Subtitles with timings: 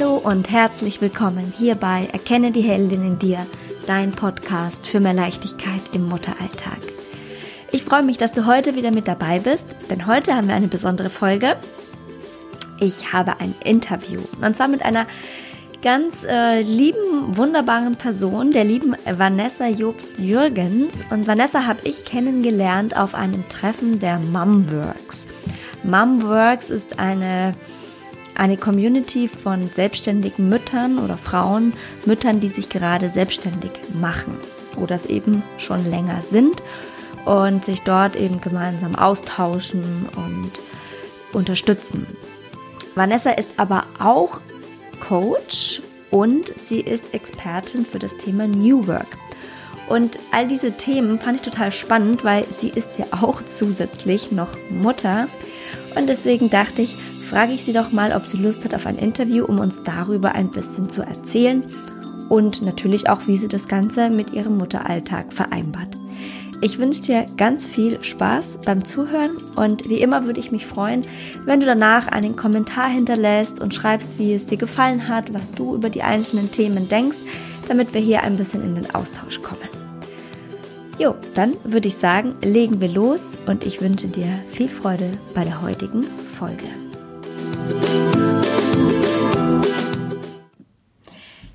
[0.00, 3.44] Hallo und herzlich willkommen hier bei Erkenne die Heldin in dir,
[3.86, 6.78] dein Podcast für mehr Leichtigkeit im Mutteralltag.
[7.70, 10.68] Ich freue mich, dass du heute wieder mit dabei bist, denn heute haben wir eine
[10.68, 11.58] besondere Folge.
[12.80, 15.06] Ich habe ein Interview und zwar mit einer
[15.82, 20.94] ganz äh, lieben, wunderbaren Person, der lieben Vanessa Jobst Jürgens.
[21.10, 25.26] Und Vanessa habe ich kennengelernt auf einem Treffen der Mumworks.
[25.82, 27.54] Mumworks ist eine
[28.34, 31.72] eine Community von selbstständigen Müttern oder Frauen,
[32.06, 34.36] Müttern, die sich gerade selbstständig machen
[34.76, 36.62] oder es eben schon länger sind
[37.24, 39.82] und sich dort eben gemeinsam austauschen
[40.16, 40.50] und
[41.32, 42.06] unterstützen.
[42.94, 44.40] Vanessa ist aber auch
[45.00, 49.06] Coach und sie ist Expertin für das Thema New Work.
[49.88, 54.56] Und all diese Themen fand ich total spannend, weil sie ist ja auch zusätzlich noch
[54.70, 55.26] Mutter.
[55.96, 56.96] Und deswegen dachte ich,
[57.30, 60.34] frage ich sie doch mal, ob sie Lust hat auf ein Interview, um uns darüber
[60.34, 61.62] ein bisschen zu erzählen
[62.28, 65.96] und natürlich auch, wie sie das Ganze mit ihrem Mutteralltag vereinbart.
[66.60, 71.06] Ich wünsche dir ganz viel Spaß beim Zuhören und wie immer würde ich mich freuen,
[71.46, 75.76] wenn du danach einen Kommentar hinterlässt und schreibst, wie es dir gefallen hat, was du
[75.76, 77.18] über die einzelnen Themen denkst,
[77.68, 79.68] damit wir hier ein bisschen in den Austausch kommen.
[80.98, 85.44] Jo, dann würde ich sagen, legen wir los und ich wünsche dir viel Freude bei
[85.44, 86.66] der heutigen Folge.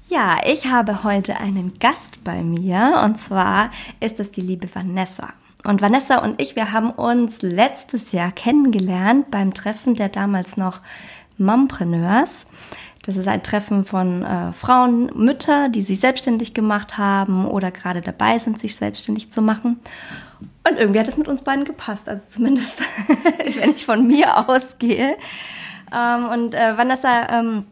[0.07, 5.33] Ja, ich habe heute einen Gast bei mir und zwar ist es die liebe Vanessa.
[5.65, 10.81] Und Vanessa und ich, wir haben uns letztes Jahr kennengelernt beim Treffen der damals noch
[11.37, 12.45] Mompreneurs.
[13.05, 18.01] Das ist ein Treffen von äh, Frauen, Mütter, die sich selbstständig gemacht haben oder gerade
[18.01, 19.79] dabei sind, sich selbstständig zu machen.
[20.67, 22.79] Und irgendwie hat es mit uns beiden gepasst, also zumindest
[23.59, 25.17] wenn ich von mir ausgehe.
[25.95, 27.65] Ähm, und äh, Vanessa ähm,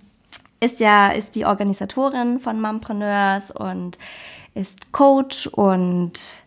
[0.60, 3.98] ist ja ist die Organisatorin von Mompreneurs und
[4.56, 6.44] ist Coach und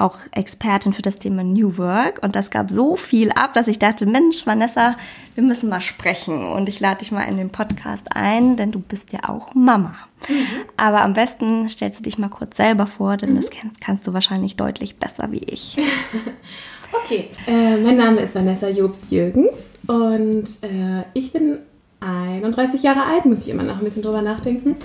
[0.00, 2.22] auch Expertin für das Thema New Work.
[2.22, 4.96] Und das gab so viel ab, dass ich dachte, Mensch, Vanessa,
[5.34, 6.44] wir müssen mal sprechen.
[6.52, 9.94] Und ich lade dich mal in den Podcast ein, denn du bist ja auch Mama.
[10.28, 10.46] Mhm.
[10.76, 13.36] Aber am besten stellst du dich mal kurz selber vor, denn mhm.
[13.36, 15.76] das kannst, kannst, du wahrscheinlich deutlich besser wie ich.
[16.92, 21.58] okay, äh, mein Name ist Vanessa Jobst-Jürgens und äh, ich bin
[22.00, 24.76] 31 Jahre alt, muss ich immer noch ein bisschen drüber nachdenken.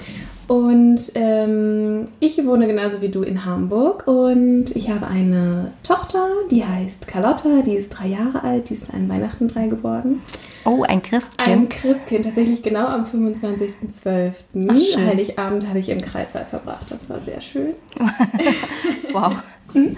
[0.47, 6.63] Und ähm, ich wohne genauso wie du in Hamburg und ich habe eine Tochter, die
[6.63, 10.21] heißt Carlotta, die ist drei Jahre alt, die ist an Weihnachten drei geworden.
[10.63, 11.49] Oh, ein Christkind.
[11.49, 15.07] Ein Christkind, tatsächlich genau am 25.12.
[15.07, 17.73] Heiligabend habe ich im Kreissaal verbracht, das war sehr schön.
[19.13, 19.33] wow.
[19.75, 19.97] Hm?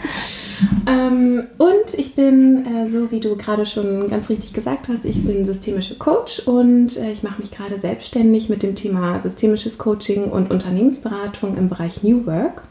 [0.87, 5.23] Ähm, und ich bin, äh, so wie du gerade schon ganz richtig gesagt hast, ich
[5.23, 10.25] bin systemische Coach und äh, ich mache mich gerade selbstständig mit dem Thema systemisches Coaching
[10.25, 12.63] und Unternehmensberatung im Bereich New Work.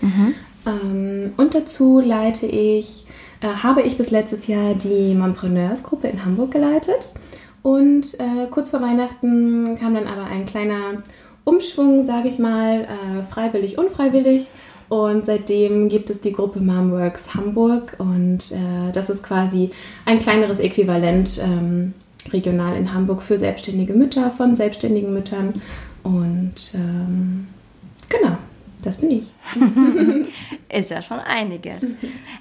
[0.00, 0.34] Mhm.
[0.66, 3.06] Ähm, und dazu leite ich,
[3.40, 7.12] äh, habe ich bis letztes Jahr die Mompreneurs-Gruppe in Hamburg geleitet.
[7.62, 11.02] Und äh, kurz vor Weihnachten kam dann aber ein kleiner
[11.44, 14.48] Umschwung, sage ich mal, äh, freiwillig, unfreiwillig.
[14.88, 19.70] Und seitdem gibt es die Gruppe Momworks Hamburg und äh, das ist quasi
[20.06, 21.92] ein kleineres Äquivalent ähm,
[22.32, 25.60] regional in Hamburg für selbstständige Mütter von selbstständigen Müttern.
[26.02, 27.48] Und ähm,
[28.08, 28.36] genau,
[28.82, 29.32] das bin ich.
[30.74, 31.82] ist ja schon einiges.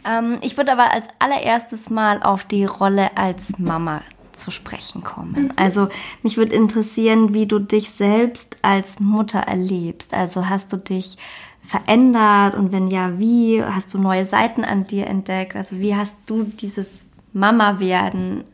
[0.09, 4.01] ähm, ich würde aber als allererstes mal auf die Rolle als Mama
[4.33, 5.45] zu sprechen kommen.
[5.45, 5.51] Mhm.
[5.55, 5.89] Also
[6.23, 10.13] mich würde interessieren, wie du dich selbst als Mutter erlebst.
[10.13, 11.17] Also hast du dich
[11.67, 13.61] verändert und wenn ja, wie?
[13.61, 15.55] Hast du neue Seiten an dir entdeckt?
[15.55, 18.45] Also wie hast du dieses Mama-Werden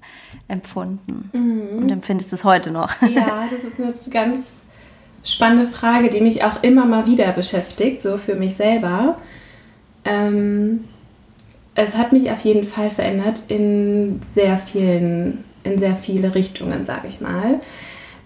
[0.48, 1.84] empfunden mhm.
[1.84, 2.90] und empfindest es heute noch?
[3.02, 4.64] Ja, das ist eine ganz
[5.24, 9.18] spannende Frage, die mich auch immer mal wieder beschäftigt, so für mich selber.
[10.06, 10.86] Ähm,
[11.76, 17.08] es hat mich auf jeden Fall verändert in sehr vielen, in sehr viele Richtungen, sage
[17.08, 17.60] ich mal.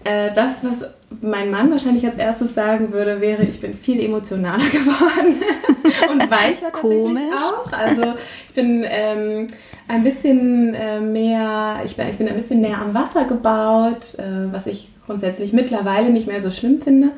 [0.04, 0.84] Äh, das, was
[1.20, 5.42] mein Mann wahrscheinlich als erstes sagen würde, wäre, ich bin viel emotionaler geworden
[6.10, 7.32] und weicher Komisch.
[7.34, 7.72] auch.
[7.72, 8.14] Also
[8.46, 9.46] ich bin ähm,
[9.88, 14.52] ein bisschen äh, mehr, ich bin, ich bin ein bisschen näher am Wasser gebaut, äh,
[14.52, 17.10] was ich grundsätzlich mittlerweile nicht mehr so schlimm finde.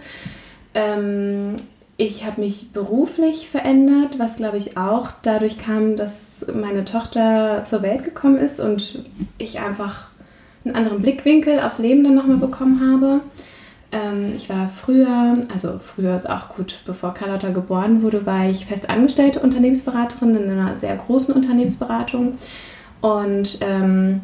[0.75, 1.57] Ähm,
[1.97, 7.83] ich habe mich beruflich verändert, was glaube ich auch dadurch kam, dass meine Tochter zur
[7.83, 9.05] Welt gekommen ist und
[9.37, 10.10] ich einfach
[10.65, 13.21] einen anderen Blickwinkel aufs Leben dann nochmal bekommen habe.
[13.93, 18.67] Ähm, ich war früher, also früher ist auch gut, bevor Carlotta geboren wurde, war ich
[18.67, 22.35] festangestellte Unternehmensberaterin in einer sehr großen Unternehmensberatung
[23.01, 24.21] und ähm,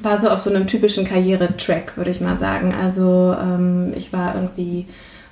[0.00, 2.74] war so auf so einem typischen Karrieretrack, würde ich mal sagen.
[2.74, 4.86] Also ähm, ich war irgendwie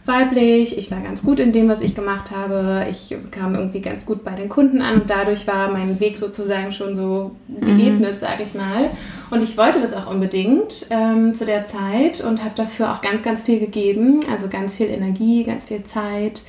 [0.06, 4.06] weiblich, ich war ganz gut in dem, was ich gemacht habe, ich kam irgendwie ganz
[4.06, 8.20] gut bei den Kunden an und dadurch war mein Weg sozusagen schon so geebnet, mhm.
[8.20, 8.90] sage ich mal.
[9.30, 13.22] Und ich wollte das auch unbedingt ähm, zu der Zeit und habe dafür auch ganz,
[13.22, 16.44] ganz viel gegeben, also ganz viel Energie, ganz viel Zeit,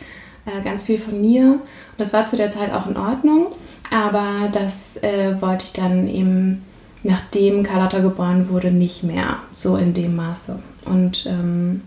[0.45, 1.53] äh, ganz viel von mir.
[1.53, 1.61] Und
[1.97, 3.47] das war zu der Zeit auch in Ordnung,
[3.91, 6.63] aber das äh, wollte ich dann eben
[7.03, 10.59] nachdem Carlotta geboren wurde, nicht mehr so in dem Maße.
[10.85, 11.81] Und ähm,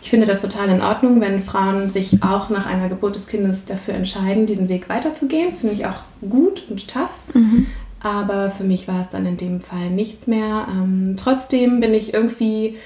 [0.00, 3.64] ich finde das total in Ordnung, wenn Frauen sich auch nach einer Geburt des Kindes
[3.64, 5.54] dafür entscheiden, diesen Weg weiterzugehen.
[5.54, 7.18] Finde ich auch gut und tough.
[7.34, 7.66] Mhm.
[8.00, 10.68] Aber für mich war es dann in dem Fall nichts mehr.
[10.70, 12.76] Ähm, trotzdem bin ich irgendwie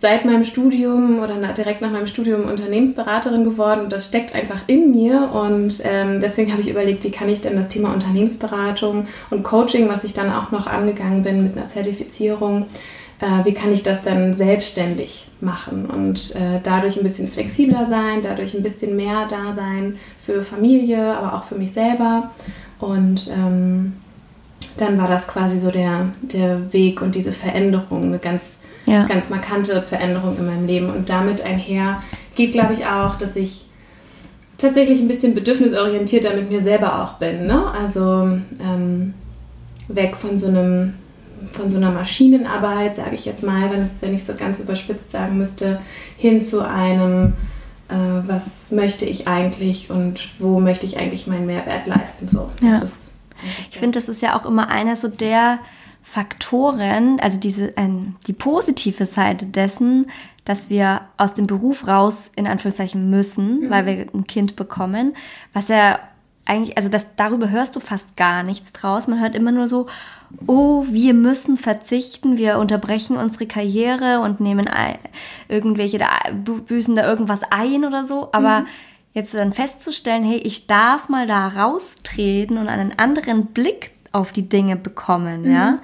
[0.00, 3.90] seit meinem Studium oder direkt nach meinem Studium Unternehmensberaterin geworden.
[3.90, 7.54] Das steckt einfach in mir und ähm, deswegen habe ich überlegt, wie kann ich denn
[7.54, 12.66] das Thema Unternehmensberatung und Coaching, was ich dann auch noch angegangen bin mit einer Zertifizierung,
[13.20, 18.22] äh, wie kann ich das dann selbstständig machen und äh, dadurch ein bisschen flexibler sein,
[18.22, 22.30] dadurch ein bisschen mehr da sein für Familie, aber auch für mich selber.
[22.78, 23.92] Und ähm,
[24.76, 29.04] dann war das quasi so der, der Weg und diese Veränderung, eine ganz, ja.
[29.04, 30.90] ganz markante Veränderung in meinem Leben.
[30.90, 32.02] Und damit einher
[32.34, 33.66] geht, glaube ich, auch, dass ich
[34.56, 37.46] tatsächlich ein bisschen bedürfnisorientierter mit mir selber auch bin.
[37.46, 37.64] Ne?
[37.78, 39.14] Also ähm,
[39.88, 40.94] weg von so einem
[41.52, 45.10] von so einer Maschinenarbeit, sage ich jetzt mal, wenn, es, wenn ich so ganz überspitzt
[45.10, 45.80] sagen müsste,
[46.16, 47.34] hin zu einem,
[47.88, 47.94] äh,
[48.26, 52.28] was möchte ich eigentlich und wo möchte ich eigentlich meinen Mehrwert leisten.
[52.28, 52.82] So, ja.
[53.70, 55.58] ich finde, das ist ja auch immer einer so der
[56.02, 57.88] Faktoren, also diese, äh,
[58.26, 60.06] die positive Seite dessen,
[60.44, 63.70] dass wir aus dem Beruf raus in Anführungszeichen müssen, mhm.
[63.70, 65.14] weil wir ein Kind bekommen,
[65.52, 66.00] was ja
[66.50, 69.06] eigentlich, also das, darüber hörst du fast gar nichts draus.
[69.06, 69.86] Man hört immer nur so,
[70.46, 74.68] oh, wir müssen verzichten, wir unterbrechen unsere Karriere und nehmen
[75.48, 78.30] irgendwelche, da, büßen da irgendwas ein oder so.
[78.32, 78.66] Aber mhm.
[79.12, 84.48] jetzt dann festzustellen, hey, ich darf mal da raustreten und einen anderen Blick auf die
[84.48, 85.54] Dinge bekommen, mhm.
[85.54, 85.78] ja.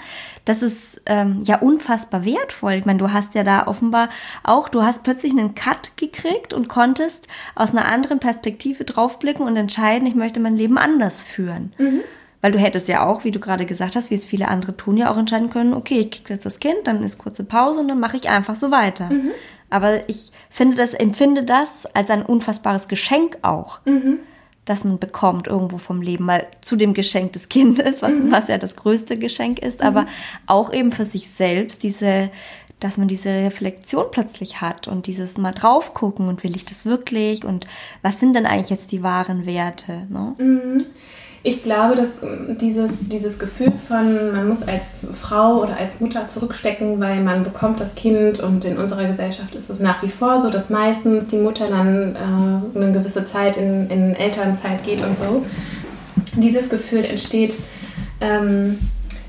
[0.44, 2.74] Das ist ähm, ja unfassbar wertvoll.
[2.74, 4.08] Ich meine, du hast ja da offenbar
[4.44, 9.56] auch, du hast plötzlich einen Cut gekriegt und konntest aus einer anderen Perspektive draufblicken und
[9.56, 11.72] entscheiden, ich möchte mein Leben anders führen.
[11.78, 12.00] Mhm.
[12.42, 14.96] Weil du hättest ja auch, wie du gerade gesagt hast, wie es viele andere tun,
[14.96, 17.88] ja auch entscheiden können, okay, ich kriege jetzt das Kind, dann ist kurze Pause und
[17.88, 19.10] dann mache ich einfach so weiter.
[19.10, 19.30] Mhm.
[19.68, 23.80] Aber ich finde das, empfinde das als ein unfassbares Geschenk auch.
[23.84, 24.18] Mhm
[24.66, 28.30] das man bekommt irgendwo vom Leben, mal zu dem Geschenk des Kindes, was, mhm.
[28.30, 29.86] was ja das größte Geschenk ist, mhm.
[29.86, 30.06] aber
[30.46, 32.30] auch eben für sich selbst diese,
[32.80, 36.84] dass man diese Reflexion plötzlich hat und dieses mal drauf gucken und will ich das
[36.84, 37.66] wirklich und
[38.02, 40.06] was sind denn eigentlich jetzt die wahren Werte?
[40.10, 40.34] Ne?
[40.36, 40.84] Mhm
[41.46, 46.26] ich glaube, dass ähm, dieses, dieses Gefühl von, man muss als Frau oder als Mutter
[46.26, 50.40] zurückstecken, weil man bekommt das Kind und in unserer Gesellschaft ist es nach wie vor
[50.40, 55.16] so, dass meistens die Mutter dann äh, eine gewisse Zeit in, in Elternzeit geht und
[55.16, 55.46] so.
[56.34, 57.56] Dieses Gefühl entsteht,
[58.20, 58.80] ähm,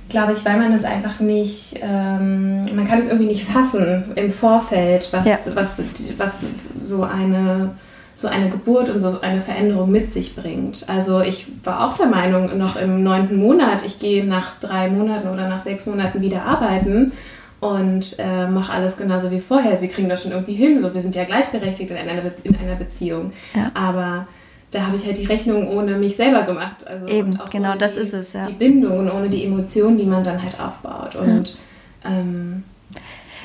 [0.10, 4.32] glaube ich, weil man es einfach nicht, ähm, man kann es irgendwie nicht fassen im
[4.32, 5.38] Vorfeld, was, ja.
[5.54, 5.84] was,
[6.18, 7.76] was so eine
[8.18, 10.90] so eine Geburt und so eine Veränderung mit sich bringt.
[10.90, 15.28] Also ich war auch der Meinung, noch im neunten Monat, ich gehe nach drei Monaten
[15.28, 17.12] oder nach sechs Monaten wieder arbeiten
[17.60, 19.82] und äh, mache alles genauso wie vorher.
[19.82, 20.82] Wir kriegen das schon irgendwie hin.
[20.82, 23.34] So, wir sind ja gleichberechtigt in einer, Be in einer Beziehung.
[23.54, 23.70] Ja.
[23.76, 24.28] Aber
[24.72, 26.88] da habe ich halt die Rechnung ohne mich selber gemacht.
[26.88, 28.48] Also Eben, genau, das die, ist es, ja.
[28.48, 31.16] Die Bindung und ohne die Emotionen, die man dann halt aufbaut.
[31.16, 31.56] Und
[32.04, 32.10] ja.
[32.10, 32.64] ähm,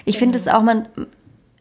[0.06, 0.88] ich finde es auch, man,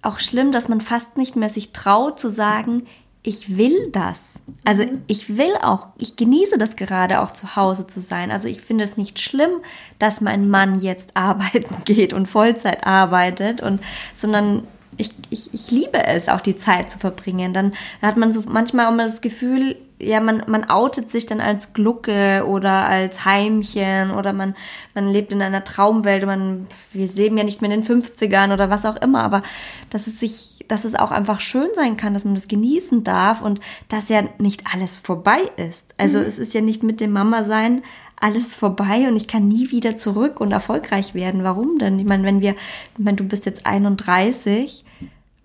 [0.01, 2.87] auch schlimm, dass man fast nicht mehr sich traut zu sagen,
[3.23, 4.19] ich will das.
[4.65, 5.03] Also mhm.
[5.07, 8.31] ich will auch, ich genieße das gerade auch zu Hause zu sein.
[8.31, 9.51] Also ich finde es nicht schlimm,
[9.99, 13.81] dass mein Mann jetzt arbeiten geht und Vollzeit arbeitet und,
[14.15, 17.53] sondern ich, ich, ich liebe es, auch die Zeit zu verbringen.
[17.53, 21.41] Dann hat man so manchmal auch mal das Gefühl, ja, man, man outet sich dann
[21.41, 24.55] als Glucke oder als Heimchen oder man,
[24.93, 28.69] man lebt in einer Traumwelt, man, wir leben ja nicht mehr in den 50ern oder
[28.69, 29.43] was auch immer, aber
[29.89, 33.41] dass es sich, dass es auch einfach schön sein kann, dass man das genießen darf
[33.41, 35.93] und dass ja nicht alles vorbei ist.
[35.97, 36.25] Also mhm.
[36.25, 37.83] es ist ja nicht mit dem Mama sein
[38.21, 41.43] alles vorbei und ich kann nie wieder zurück und erfolgreich werden.
[41.43, 41.97] Warum denn?
[41.97, 44.85] Ich meine, wenn wir, ich meine, du bist jetzt 31,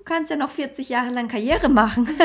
[0.06, 2.08] kannst ja noch 40 Jahre lang Karriere machen.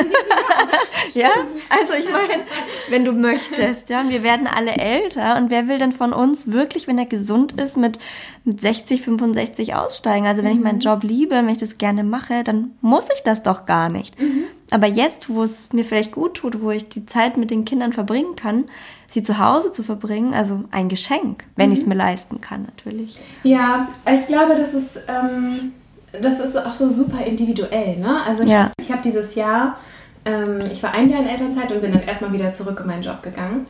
[1.14, 1.30] Ja, ja?
[1.68, 2.44] also ich meine,
[2.88, 6.52] wenn du möchtest, ja, und wir werden alle älter und wer will denn von uns
[6.52, 7.98] wirklich, wenn er gesund ist, mit,
[8.44, 10.26] mit 60, 65 aussteigen?
[10.26, 10.82] Also wenn ich meinen mhm.
[10.82, 14.18] Job liebe, wenn ich das gerne mache, dann muss ich das doch gar nicht.
[14.20, 14.44] Mhm.
[14.70, 17.92] Aber jetzt, wo es mir vielleicht gut tut, wo ich die Zeit mit den Kindern
[17.92, 18.64] verbringen kann,
[19.06, 21.72] sie zu Hause zu verbringen, also ein Geschenk, wenn mhm.
[21.72, 23.20] ich es mir leisten kann, natürlich.
[23.42, 25.72] Ja, ich glaube, das ist, ähm,
[26.20, 27.96] das ist auch so super individuell.
[27.96, 28.20] Ne?
[28.26, 28.70] Also ich, ja.
[28.80, 29.78] ich habe dieses Jahr,
[30.24, 33.02] ähm, ich war ein Jahr in Elternzeit und bin dann erstmal wieder zurück in meinen
[33.02, 33.66] Job gegangen.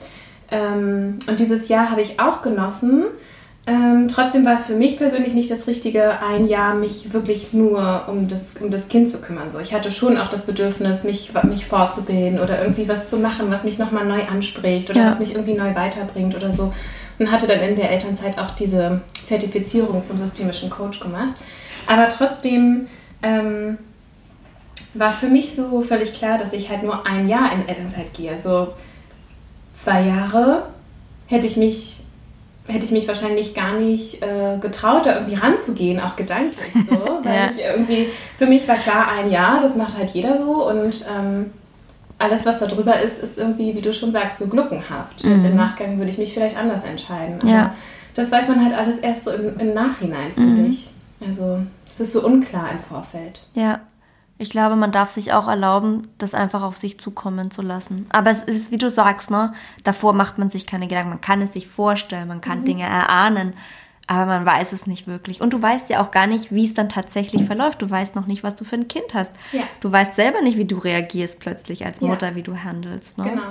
[0.50, 3.04] Ähm, und dieses Jahr habe ich auch genossen.
[3.64, 8.08] Ähm, trotzdem war es für mich persönlich nicht das Richtige, ein Jahr mich wirklich nur
[8.08, 9.50] um das, um das Kind zu kümmern.
[9.50, 13.50] So, ich hatte schon auch das Bedürfnis, mich, mich fortzubilden oder irgendwie was zu machen,
[13.50, 15.06] was mich nochmal neu anspricht oder ja.
[15.06, 16.72] was mich irgendwie neu weiterbringt oder so.
[17.20, 21.36] Und hatte dann in der Elternzeit auch diese Zertifizierung zum systemischen Coach gemacht.
[21.86, 22.86] Aber trotzdem
[23.22, 23.78] ähm,
[24.94, 28.12] war es für mich so völlig klar, dass ich halt nur ein Jahr in Elternzeit
[28.14, 28.38] gehe.
[28.38, 28.68] So
[29.78, 30.66] zwei Jahre
[31.26, 31.98] hätte ich mich
[32.68, 36.96] hätte ich mich wahrscheinlich gar nicht äh, getraut, da irgendwie ranzugehen, auch gedanklich so.
[37.22, 37.50] Weil ja.
[37.50, 41.50] ich irgendwie, für mich war klar, ein Jahr, das macht halt jeder so und ähm,
[42.18, 45.24] alles, was da drüber ist, ist irgendwie, wie du schon sagst, so gluckenhaft.
[45.24, 45.32] Mhm.
[45.32, 47.38] Jetzt im Nachgang würde ich mich vielleicht anders entscheiden.
[47.42, 47.74] Aber ja.
[48.14, 50.70] das weiß man halt alles erst so im, im Nachhinein, finde mhm.
[50.70, 50.90] ich.
[51.26, 53.42] Also es ist so unklar im Vorfeld.
[53.54, 53.80] Ja.
[54.38, 58.06] Ich glaube, man darf sich auch erlauben, das einfach auf sich zukommen zu lassen.
[58.10, 59.52] Aber es ist, wie du sagst, ne?
[59.84, 61.10] Davor macht man sich keine Gedanken.
[61.10, 62.64] Man kann es sich vorstellen, man kann mhm.
[62.64, 63.52] Dinge erahnen,
[64.08, 65.40] aber man weiß es nicht wirklich.
[65.40, 67.82] Und du weißt ja auch gar nicht, wie es dann tatsächlich verläuft.
[67.82, 69.32] Du weißt noch nicht, was du für ein Kind hast.
[69.52, 69.62] Ja.
[69.78, 72.34] Du weißt selber nicht, wie du reagierst plötzlich als Mutter, ja.
[72.34, 73.18] wie du handelst.
[73.18, 73.24] Ne?
[73.30, 73.42] Genau.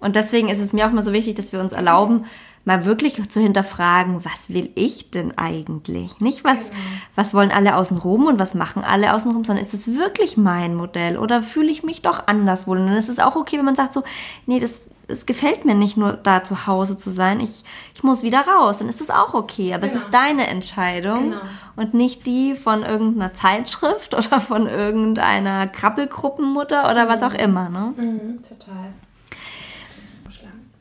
[0.00, 2.26] Und deswegen ist es mir auch mal so wichtig, dass wir uns erlauben,
[2.64, 6.20] mal wirklich zu hinterfragen, was will ich denn eigentlich?
[6.20, 6.82] Nicht was, genau.
[7.14, 11.18] was wollen alle außenrum und was machen alle außenrum, sondern ist es wirklich mein Modell
[11.18, 12.78] oder fühle ich mich doch anders wohl?
[12.78, 14.02] Und dann ist es auch okay, wenn man sagt so,
[14.46, 18.22] nee, das, es gefällt mir nicht nur da zu Hause zu sein, ich, ich muss
[18.22, 19.74] wieder raus, dann ist das auch okay.
[19.74, 19.98] Aber genau.
[19.98, 21.42] es ist deine Entscheidung genau.
[21.76, 27.08] und nicht die von irgendeiner Zeitschrift oder von irgendeiner Krabbelgruppenmutter oder mhm.
[27.08, 27.92] was auch immer, ne?
[27.96, 28.92] Mhm, total.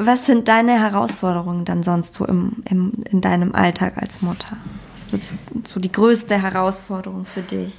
[0.06, 4.58] Was sind deine Herausforderungen dann sonst so im, im, in deinem Alltag als Mutter?
[4.94, 5.24] Was wird
[5.68, 7.74] so die größte Herausforderung für dich?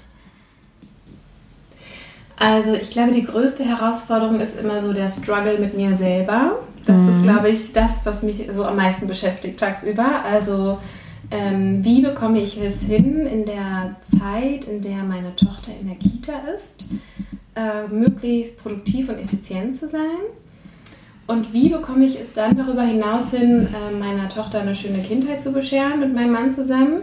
[2.36, 6.58] Also ich glaube, die größte Herausforderung ist immer so der Struggle mit mir selber.
[6.84, 7.08] Das mhm.
[7.10, 10.24] ist, glaube ich, das, was mich so am meisten beschäftigt tagsüber.
[10.24, 10.78] Also
[11.30, 15.96] ähm, wie bekomme ich es hin, in der Zeit, in der meine Tochter in der
[15.96, 16.86] Kita ist,
[17.54, 20.20] äh, möglichst produktiv und effizient zu sein?
[21.26, 25.42] Und wie bekomme ich es dann darüber hinaus hin, äh, meiner Tochter eine schöne Kindheit
[25.42, 27.02] zu bescheren mit meinem Mann zusammen?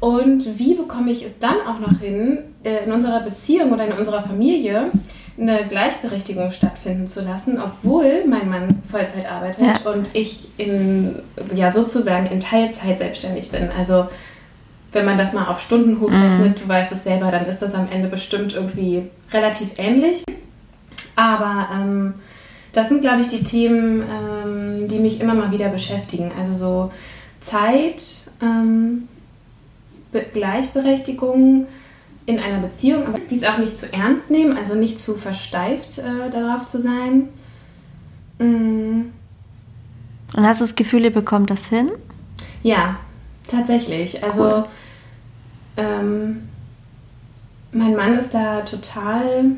[0.00, 3.92] Und wie bekomme ich es dann auch noch hin, äh, in unserer Beziehung oder in
[3.92, 4.90] unserer Familie
[5.38, 9.90] eine Gleichberechtigung stattfinden zu lassen, obwohl mein Mann Vollzeit arbeitet ja.
[9.90, 11.16] und ich in,
[11.54, 13.68] ja, sozusagen in Teilzeit selbstständig bin.
[13.78, 14.06] Also
[14.92, 16.62] wenn man das mal auf Stunden hochrechnet, mhm.
[16.62, 20.24] du weißt es selber, dann ist das am Ende bestimmt irgendwie relativ ähnlich.
[21.16, 22.14] Aber ähm,
[22.76, 26.30] das sind, glaube ich, die Themen, ähm, die mich immer mal wieder beschäftigen.
[26.38, 26.92] Also so
[27.40, 29.08] Zeit, ähm,
[30.34, 31.66] Gleichberechtigung
[32.26, 36.28] in einer Beziehung, aber dies auch nicht zu ernst nehmen, also nicht zu versteift äh,
[36.30, 37.28] darauf zu sein.
[38.38, 39.06] Mm.
[40.36, 41.90] Und hast du das Gefühl, ihr bekommt das hin?
[42.62, 42.96] Ja,
[43.48, 44.22] tatsächlich.
[44.22, 44.64] Also cool.
[45.78, 46.48] ähm,
[47.72, 49.56] mein Mann ist da total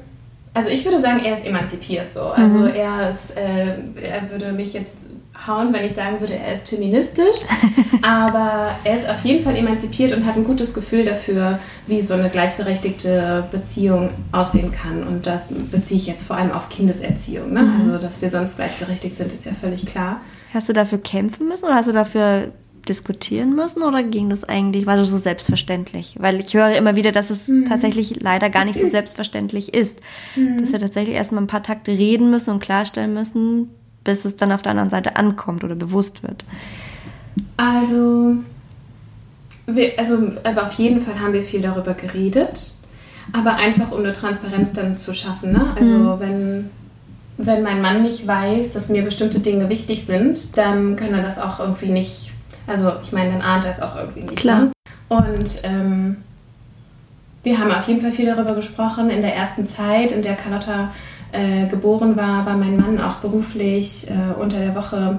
[0.54, 2.22] also ich würde sagen, er ist emanzipiert so.
[2.22, 2.74] Also mhm.
[2.74, 5.06] er ist, äh, er würde mich jetzt
[5.46, 7.36] hauen, wenn ich sagen würde, er ist feministisch.
[8.02, 12.14] aber er ist auf jeden Fall emanzipiert und hat ein gutes Gefühl dafür, wie so
[12.14, 15.06] eine gleichberechtigte Beziehung aussehen kann.
[15.06, 17.52] Und das beziehe ich jetzt vor allem auf Kindeserziehung.
[17.52, 17.62] Ne?
[17.62, 17.80] Mhm.
[17.80, 20.20] Also, dass wir sonst gleichberechtigt sind, ist ja völlig klar.
[20.52, 22.52] Hast du dafür kämpfen müssen oder hast du dafür
[22.88, 26.16] diskutieren müssen oder ging das eigentlich, war das so selbstverständlich?
[26.18, 27.66] Weil ich höre immer wieder, dass es mhm.
[27.66, 30.00] tatsächlich leider gar nicht so selbstverständlich ist.
[30.36, 30.58] Mhm.
[30.58, 33.70] Dass wir tatsächlich erstmal ein paar Takte reden müssen und klarstellen müssen,
[34.04, 36.44] bis es dann auf der anderen Seite ankommt oder bewusst wird.
[37.56, 38.36] Also,
[39.66, 42.74] wir, also aber auf jeden Fall haben wir viel darüber geredet,
[43.32, 45.52] aber einfach um eine Transparenz dann zu schaffen.
[45.52, 45.74] Ne?
[45.76, 46.20] Also mhm.
[46.20, 46.70] wenn
[47.38, 51.38] wenn mein Mann nicht weiß, dass mir bestimmte Dinge wichtig sind, dann kann er das
[51.38, 52.32] auch irgendwie nicht
[52.68, 54.36] also ich meine, dann ahnt er es auch irgendwie nicht.
[54.36, 54.60] Klar.
[54.60, 54.72] Ne?
[55.08, 56.18] Und ähm,
[57.42, 59.10] wir haben auf jeden Fall viel darüber gesprochen.
[59.10, 60.90] In der ersten Zeit, in der Carlotta
[61.32, 65.18] äh, geboren war, war mein Mann auch beruflich äh, unter der Woche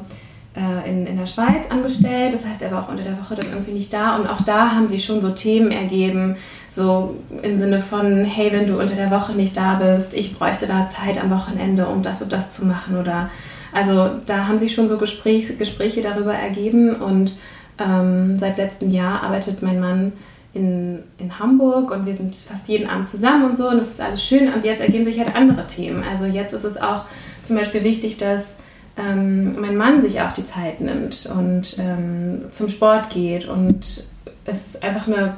[0.55, 2.33] äh, in, in der Schweiz angestellt.
[2.33, 4.15] Das heißt, er war auch unter der Woche dann irgendwie nicht da.
[4.15, 6.35] Und auch da haben sich schon so Themen ergeben,
[6.67, 10.67] so im Sinne von, hey, wenn du unter der Woche nicht da bist, ich bräuchte
[10.67, 13.29] da Zeit am Wochenende, um das und das zu machen oder
[13.71, 17.35] also da haben sich schon so Gespräch, Gespräche darüber ergeben und
[17.79, 20.13] ähm, seit letztem Jahr arbeitet mein Mann
[20.53, 24.01] in, in Hamburg und wir sind fast jeden Abend zusammen und so und es ist
[24.01, 26.03] alles schön und jetzt ergeben sich halt andere Themen.
[26.09, 27.05] Also jetzt ist es auch
[27.43, 28.55] zum Beispiel wichtig, dass
[28.97, 34.07] ähm, mein Mann sich auch die Zeit nimmt und ähm, zum Sport geht und
[34.45, 35.37] es einfach eine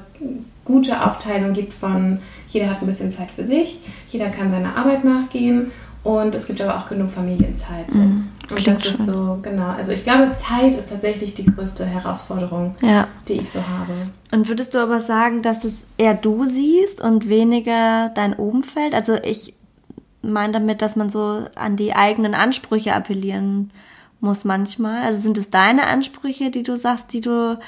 [0.64, 5.04] gute Aufteilung gibt von, jeder hat ein bisschen Zeit für sich, jeder kann seiner Arbeit
[5.04, 5.72] nachgehen
[6.04, 7.92] und es gibt aber auch genug Familienzeit.
[7.92, 8.00] So.
[8.00, 9.70] Mhm, und das ist so, genau.
[9.70, 13.08] Also ich glaube, Zeit ist tatsächlich die größte Herausforderung, ja.
[13.28, 13.94] die ich so habe.
[14.32, 18.96] Und würdest du aber sagen, dass es eher du siehst und weniger dein Umfeld?
[18.96, 19.54] Also ich
[20.24, 23.72] meine damit, dass man so an die eigenen Ansprüche appellieren
[24.22, 25.04] muss manchmal.
[25.04, 27.60] Also sind es deine Ansprüche, die du sagst, die du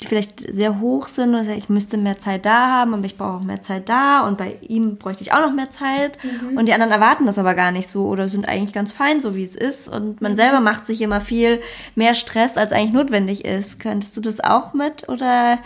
[0.00, 3.38] die vielleicht sehr hoch sind und ich müsste mehr Zeit da haben, aber ich brauche
[3.38, 6.56] auch mehr Zeit da und bei ihm bräuchte ich auch noch mehr Zeit mhm.
[6.56, 9.36] und die anderen erwarten das aber gar nicht so oder sind eigentlich ganz fein, so
[9.36, 11.60] wie es ist und man selber macht sich immer viel
[11.96, 13.78] mehr Stress, als eigentlich notwendig ist.
[13.78, 15.58] Könntest du das auch mit oder,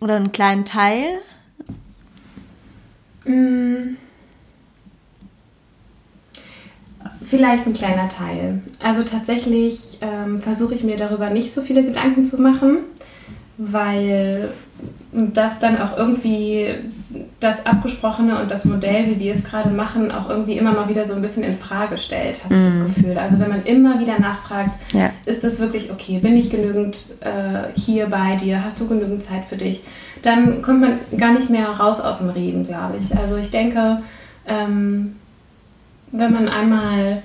[0.00, 1.04] oder einen kleinen Teil?
[3.24, 3.98] Mhm.
[7.22, 8.62] Vielleicht ein kleiner Teil.
[8.82, 12.78] Also tatsächlich ähm, versuche ich mir darüber nicht so viele Gedanken zu machen
[13.58, 14.50] weil
[15.12, 16.68] das dann auch irgendwie
[17.40, 21.04] das Abgesprochene und das Modell, wie wir es gerade machen, auch irgendwie immer mal wieder
[21.04, 22.84] so ein bisschen in Frage stellt, habe ich das mhm.
[22.84, 23.18] Gefühl.
[23.18, 25.10] Also wenn man immer wieder nachfragt, ja.
[25.24, 26.18] ist das wirklich okay?
[26.18, 28.62] Bin ich genügend äh, hier bei dir?
[28.62, 29.82] Hast du genügend Zeit für dich?
[30.22, 33.16] Dann kommt man gar nicht mehr raus aus dem Reden, glaube ich.
[33.16, 34.02] Also ich denke,
[34.46, 35.16] ähm,
[36.12, 37.22] wenn man einmal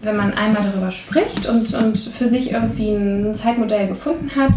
[0.00, 4.52] wenn man einmal darüber spricht und, und für sich irgendwie ein Zeitmodell gefunden hat,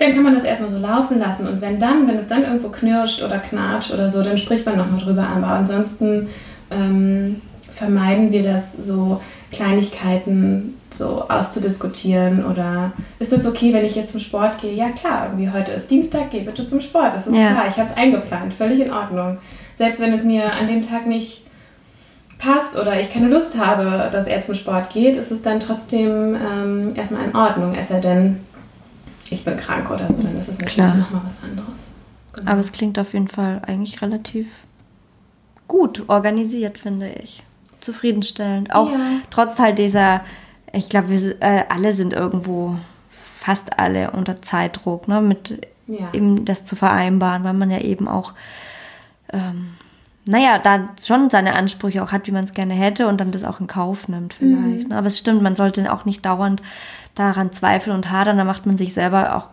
[0.00, 1.46] dann kann man das erstmal so laufen lassen.
[1.46, 4.78] Und wenn dann, wenn es dann irgendwo knirscht oder knatscht oder so, dann spricht man
[4.78, 5.26] nochmal drüber.
[5.28, 6.28] Aber ansonsten
[6.70, 9.20] ähm, vermeiden wir das, so
[9.52, 14.74] Kleinigkeiten so auszudiskutieren oder ist es okay, wenn ich jetzt zum Sport gehe?
[14.74, 17.14] Ja klar, irgendwie heute ist Dienstag, geh bitte zum Sport.
[17.14, 17.52] Das ist ja.
[17.52, 19.38] klar, ich habe es eingeplant, völlig in Ordnung.
[19.74, 21.44] Selbst wenn es mir an dem Tag nicht
[22.38, 26.36] passt oder ich keine Lust habe, dass er zum Sport geht, ist es dann trotzdem
[26.36, 27.74] ähm, erstmal in Ordnung.
[27.78, 28.40] Es sei denn,
[29.30, 31.88] ich bin krank oder so, dann ist es natürlich nochmal was anderes.
[32.32, 32.50] Genau.
[32.50, 34.46] Aber es klingt auf jeden Fall eigentlich relativ
[35.68, 37.42] gut organisiert, finde ich.
[37.80, 38.74] Zufriedenstellend.
[38.74, 38.98] Auch ja.
[39.30, 40.22] trotz halt dieser,
[40.72, 42.76] ich glaube, wir äh, alle sind irgendwo,
[43.36, 46.08] fast alle unter Zeitdruck, ne, mit ja.
[46.12, 48.34] eben das zu vereinbaren, weil man ja eben auch,
[49.32, 49.74] ähm,
[50.26, 53.44] naja, da schon seine Ansprüche auch hat, wie man es gerne hätte und dann das
[53.44, 54.84] auch in Kauf nimmt vielleicht.
[54.84, 54.88] Mhm.
[54.88, 54.96] Ne?
[54.96, 56.62] Aber es stimmt, man sollte auch nicht dauernd
[57.14, 59.48] daran zweifeln und hadern, da macht man sich selber auch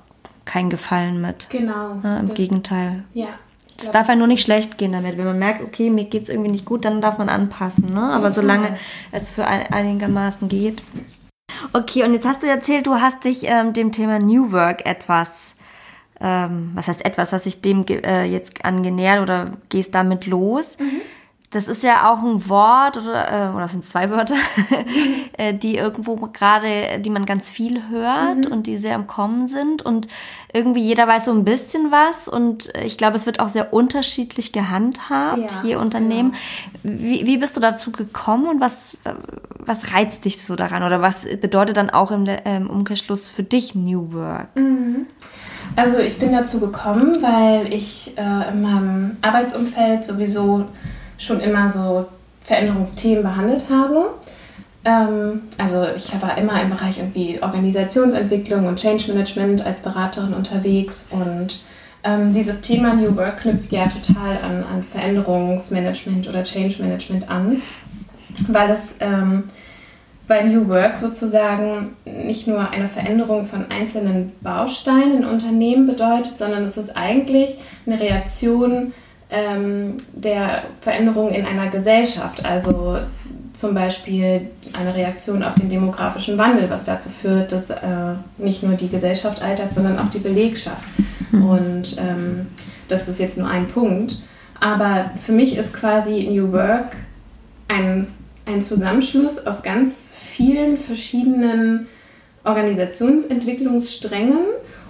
[0.46, 1.50] keinen Gefallen mit.
[1.50, 2.00] Genau.
[2.04, 3.04] Ja, Im das, Gegenteil.
[3.14, 3.28] Ja.
[3.80, 5.18] Es darf ja nur nicht schlecht gehen damit.
[5.18, 7.94] Wenn man merkt, okay, mir geht es irgendwie nicht gut, dann darf man anpassen.
[7.94, 8.02] Ne?
[8.02, 8.32] Aber Total.
[8.32, 8.78] solange
[9.12, 10.82] es für ein, einigermaßen geht.
[11.74, 15.54] Okay, und jetzt hast du erzählt, du hast dich ähm, dem Thema New Work etwas,
[16.20, 20.78] ähm, was heißt etwas, hast dich dem äh, jetzt angenähert oder gehst damit los.
[20.80, 21.02] Mhm.
[21.50, 24.36] Das ist ja auch ein Wort oder, äh, oder sind zwei Wörter,
[25.38, 28.52] äh, die irgendwo gerade, die man ganz viel hört mhm.
[28.52, 30.10] und die sehr im Kommen sind und
[30.52, 34.52] irgendwie jeder weiß so ein bisschen was und ich glaube, es wird auch sehr unterschiedlich
[34.52, 36.34] gehandhabt, ja, je Unternehmen.
[36.84, 36.92] Ja.
[37.00, 38.98] Wie, wie bist du dazu gekommen und was,
[39.58, 43.74] was reizt dich so daran oder was bedeutet dann auch im, im Umkehrschluss für dich
[43.74, 44.54] New Work?
[44.56, 45.06] Mhm.
[45.78, 50.66] Also ich bin dazu gekommen, weil ich äh, in meinem Arbeitsumfeld sowieso
[51.20, 52.08] schon immer so
[52.44, 54.10] Veränderungsthemen behandelt habe.
[54.84, 61.10] Ähm, also ich war immer im Bereich irgendwie Organisationsentwicklung und Change Management als Beraterin unterwegs
[61.12, 61.60] und
[62.04, 67.62] ähm, dieses Thema New Work knüpft ja total an, an Veränderungsmanagement oder Change Management an,
[68.48, 69.44] weil es ähm,
[70.28, 76.66] bei New Work sozusagen nicht nur eine Veränderung von einzelnen Bausteinen in Unternehmen bedeutet, sondern
[76.66, 78.94] es ist eigentlich eine Reaktion
[79.30, 82.46] ähm, der Veränderung in einer Gesellschaft.
[82.46, 83.00] Also
[83.54, 87.76] zum Beispiel eine Reaktion auf den demografischen Wandel, was dazu führt, dass äh,
[88.38, 90.84] nicht nur die Gesellschaft altert, sondern auch die Belegschaft.
[91.32, 91.50] Mhm.
[91.50, 92.48] Und ähm,
[92.88, 94.18] das ist jetzt nur ein Punkt.
[94.60, 96.96] Aber für mich ist quasi New Work
[97.68, 98.08] ein,
[98.46, 101.88] ein Zusammenschluss aus ganz vielen verschiedenen
[102.44, 104.38] Organisationsentwicklungssträngen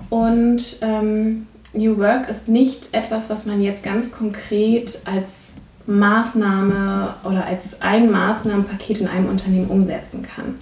[0.09, 5.53] und ähm, New Work ist nicht etwas, was man jetzt ganz konkret als
[5.85, 10.55] Maßnahme oder als ein Maßnahmenpaket in einem Unternehmen umsetzen kann.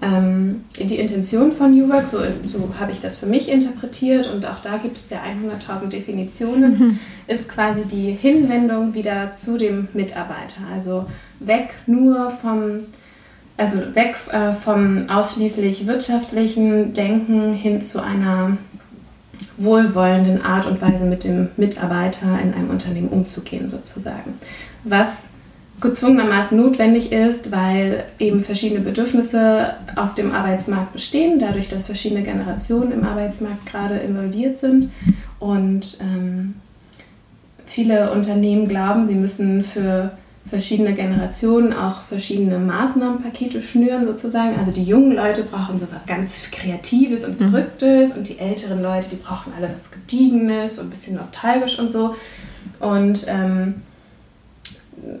[0.00, 4.46] Ähm, die Intention von New Work, so, so habe ich das für mich interpretiert und
[4.46, 6.98] auch da gibt es ja 100.000 Definitionen, mhm.
[7.28, 10.62] ist quasi die Hinwendung wieder zu dem Mitarbeiter.
[10.74, 11.04] Also
[11.38, 12.80] weg nur vom,
[13.62, 18.56] also weg äh, vom ausschließlich wirtschaftlichen Denken hin zu einer
[19.56, 24.34] wohlwollenden Art und Weise mit dem Mitarbeiter in einem Unternehmen umzugehen, sozusagen.
[24.82, 25.28] Was
[25.80, 32.90] gezwungenermaßen notwendig ist, weil eben verschiedene Bedürfnisse auf dem Arbeitsmarkt bestehen, dadurch, dass verschiedene Generationen
[32.90, 34.90] im Arbeitsmarkt gerade involviert sind.
[35.38, 36.54] Und ähm,
[37.66, 40.10] viele Unternehmen glauben, sie müssen für
[40.48, 44.58] verschiedene Generationen auch verschiedene Maßnahmenpakete schnüren sozusagen.
[44.58, 47.50] Also die jungen Leute brauchen so was ganz Kreatives und mhm.
[47.50, 48.18] Verrücktes mhm.
[48.18, 52.16] und die älteren Leute, die brauchen alle was Gediegenes und ein bisschen nostalgisch und so.
[52.80, 53.74] Und ähm,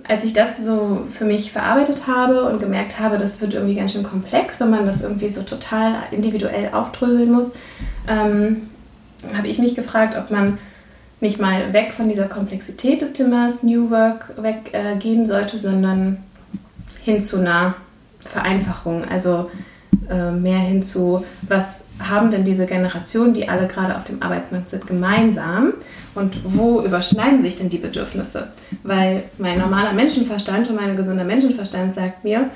[0.06, 3.92] als ich das so für mich verarbeitet habe und gemerkt habe, das wird irgendwie ganz
[3.92, 7.52] schön komplex, wenn man das irgendwie so total individuell aufdröseln muss,
[8.08, 8.68] ähm,
[9.36, 10.58] habe ich mich gefragt, ob man
[11.22, 16.18] nicht mal weg von dieser Komplexität des Themas New Work weggehen äh, sollte, sondern
[17.00, 17.74] hin zu einer
[18.20, 19.04] Vereinfachung.
[19.08, 19.48] Also
[20.10, 24.68] äh, mehr hin zu, was haben denn diese Generationen, die alle gerade auf dem Arbeitsmarkt
[24.68, 25.74] sind, gemeinsam
[26.16, 28.48] und wo überschneiden sich denn die Bedürfnisse?
[28.82, 32.50] Weil mein normaler Menschenverstand und mein gesunder Menschenverstand sagt mir,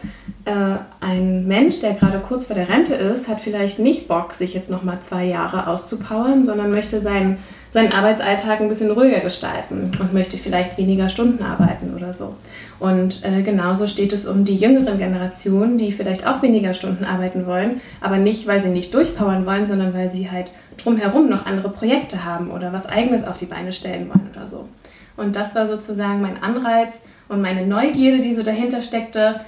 [0.45, 4.53] äh, ein Mensch, der gerade kurz vor der Rente ist, hat vielleicht nicht Bock, sich
[4.53, 7.39] jetzt nochmal zwei Jahre auszupowern, sondern möchte seinen
[7.77, 12.35] seinen Arbeitsalltag ein bisschen ruhiger gestalten und möchte vielleicht weniger Stunden arbeiten oder so.
[12.79, 17.47] Und äh, genauso steht es um die jüngeren Generationen, die vielleicht auch weniger Stunden arbeiten
[17.47, 21.69] wollen, aber nicht, weil sie nicht durchpowern wollen, sondern weil sie halt drumherum noch andere
[21.69, 24.71] Projekte haben oder was eigenes auf die Beine stellen wollen oder so.
[25.19, 26.95] Und das war sozusagen mein Anreiz
[27.29, 29.43] und meine Neugierde, die so dahinter steckte,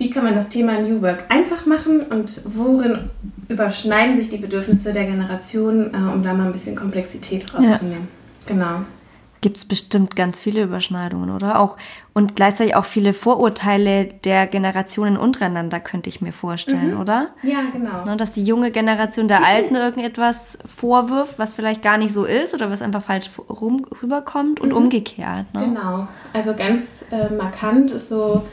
[0.00, 3.10] wie kann man das Thema New Work einfach machen und worin
[3.48, 8.08] überschneiden sich die Bedürfnisse der Generation, äh, um da mal ein bisschen Komplexität rauszunehmen.
[8.48, 8.54] Ja.
[8.54, 8.80] Genau.
[9.42, 11.60] Gibt es bestimmt ganz viele Überschneidungen, oder?
[11.60, 11.76] Auch
[12.14, 17.00] und gleichzeitig auch viele Vorurteile der Generationen untereinander, könnte ich mir vorstellen, mhm.
[17.00, 17.28] oder?
[17.42, 18.06] Ja, genau.
[18.06, 22.54] Ne, dass die junge Generation der Alten irgendetwas vorwirft, was vielleicht gar nicht so ist
[22.54, 24.76] oder was einfach falsch rum, rüberkommt und mhm.
[24.76, 25.52] umgekehrt.
[25.52, 25.66] Ne?
[25.66, 26.08] Genau.
[26.32, 28.46] Also ganz äh, markant ist so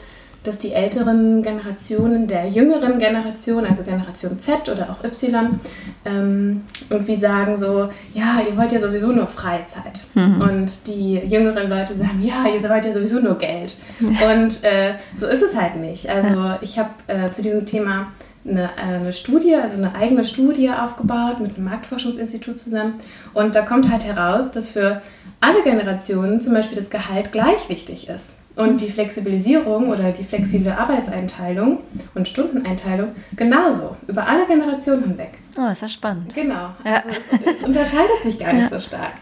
[0.44, 5.60] dass die älteren Generationen der jüngeren Generation, also Generation Z oder auch Y,
[6.04, 10.06] ähm, irgendwie sagen so, ja, ihr wollt ja sowieso nur Freizeit.
[10.14, 10.40] Mhm.
[10.40, 13.76] Und die jüngeren Leute sagen, ja, ihr wollt ja sowieso nur Geld.
[14.00, 16.08] Und äh, so ist es halt nicht.
[16.08, 18.08] Also ich habe äh, zu diesem Thema
[18.48, 22.94] eine, eine, Studie, also eine eigene Studie aufgebaut mit einem Marktforschungsinstitut zusammen.
[23.34, 25.02] Und da kommt halt heraus, dass für
[25.40, 28.32] alle Generationen zum Beispiel das Gehalt gleich wichtig ist.
[28.58, 31.78] Und die Flexibilisierung oder die flexible Arbeitseinteilung
[32.16, 35.38] und Stundeneinteilung genauso, über alle Generationen hinweg.
[35.56, 36.34] Oh, ist ja spannend.
[36.34, 36.70] Genau.
[36.84, 36.96] Ja.
[36.96, 38.78] Also es, es, unterscheidet sich gar nicht ja.
[38.78, 39.12] so stark.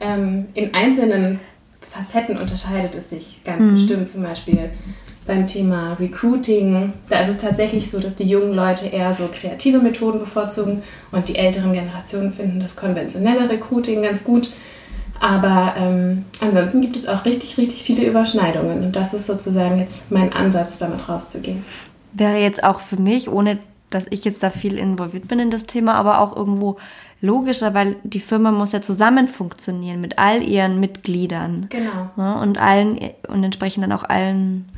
[0.00, 1.38] Ähm, in einzelnen
[1.88, 3.74] Facetten unterscheidet es sich ganz mhm.
[3.74, 4.70] bestimmt, zum Beispiel
[5.26, 6.92] beim Thema Recruiting.
[7.08, 11.28] Da ist es tatsächlich so, dass die jungen Leute eher so kreative Methoden bevorzugen und
[11.28, 14.50] die älteren Generationen finden das konventionelle Recruiting ganz gut.
[15.22, 18.84] Aber ähm, ansonsten gibt es auch richtig, richtig viele Überschneidungen.
[18.84, 21.64] Und das ist sozusagen jetzt mein Ansatz, damit rauszugehen.
[22.12, 23.58] Wäre jetzt auch für mich, ohne
[23.90, 26.78] dass ich jetzt da viel involviert bin in das Thema, aber auch irgendwo
[27.20, 31.66] logischer, weil die Firma muss ja zusammen funktionieren mit all ihren Mitgliedern.
[31.68, 32.10] Genau.
[32.16, 34.68] Ne, und allen und entsprechend dann auch allen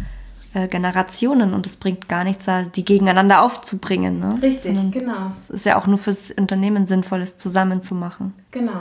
[0.54, 4.20] äh, Generationen und es bringt gar nichts, die gegeneinander aufzubringen.
[4.20, 4.38] Ne?
[4.40, 5.30] Richtig, Sondern genau.
[5.30, 8.34] Es ist ja auch nur fürs Unternehmen sinnvoll, es zusammen zu machen.
[8.52, 8.80] Genau.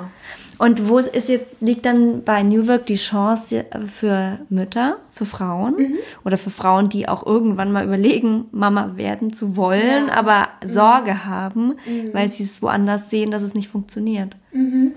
[0.60, 5.76] Und wo ist jetzt, liegt dann bei New Work die Chance für Mütter, für Frauen
[5.78, 5.96] mhm.
[6.24, 10.14] oder für Frauen, die auch irgendwann mal überlegen, Mama werden zu wollen, ja.
[10.14, 10.68] aber mhm.
[10.68, 12.14] Sorge haben, mhm.
[12.14, 14.36] weil sie es woanders sehen, dass es nicht funktioniert?
[14.52, 14.94] Mhm.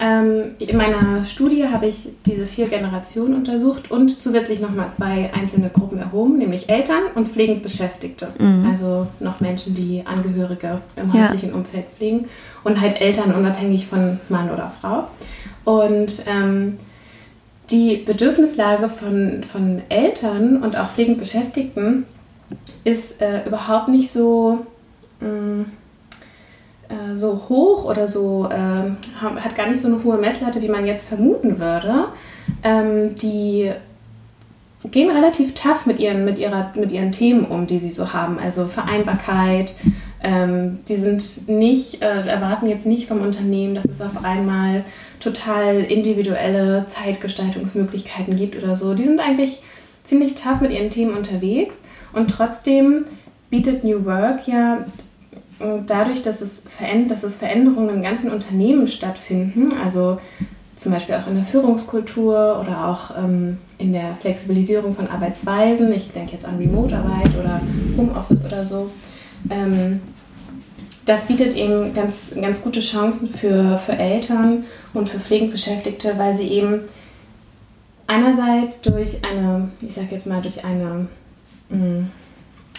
[0.00, 5.70] Ähm, in meiner Studie habe ich diese vier Generationen untersucht und zusätzlich nochmal zwei einzelne
[5.70, 8.28] Gruppen erhoben, nämlich Eltern und pflegend Beschäftigte.
[8.38, 8.66] Mhm.
[8.68, 11.54] Also noch Menschen, die Angehörige im häuslichen ja.
[11.54, 12.26] Umfeld pflegen
[12.64, 15.08] und halt Eltern unabhängig von Mann oder Frau.
[15.64, 16.78] Und ähm,
[17.70, 22.06] die Bedürfnislage von, von Eltern und auch pflegend Beschäftigten
[22.84, 24.66] ist äh, überhaupt nicht so.
[25.20, 25.66] Mh, mm,
[26.88, 28.90] äh, so hoch oder so, äh,
[29.20, 32.06] hat gar nicht so eine hohe Messlatte, wie man jetzt vermuten würde.
[32.62, 33.70] Ähm, die
[34.90, 38.38] gehen relativ tough mit ihren, mit, ihrer, mit ihren Themen um, die sie so haben.
[38.38, 39.74] Also Vereinbarkeit.
[40.24, 44.84] Ähm, die sind nicht, äh, erwarten jetzt nicht vom Unternehmen, dass es auf einmal
[45.18, 48.94] total individuelle Zeitgestaltungsmöglichkeiten gibt oder so.
[48.94, 49.62] Die sind eigentlich
[50.04, 51.80] ziemlich tough mit ihren Themen unterwegs
[52.12, 53.04] und trotzdem
[53.50, 54.84] bietet New Work ja
[55.86, 56.62] dadurch, dass es,
[57.08, 60.18] dass es Veränderungen im ganzen Unternehmen stattfinden, also
[60.74, 66.10] zum Beispiel auch in der Führungskultur oder auch ähm, in der Flexibilisierung von Arbeitsweisen, ich
[66.12, 67.60] denke jetzt an Remote-Arbeit oder
[67.96, 68.90] Homeoffice oder so,
[69.50, 70.00] ähm,
[71.04, 76.48] das bietet eben ganz, ganz gute Chancen für, für Eltern und für Pflegebeschäftigte, weil sie
[76.48, 76.82] eben
[78.06, 81.08] einerseits durch eine, ich sag jetzt mal, durch eine
[81.70, 82.10] mh, mm,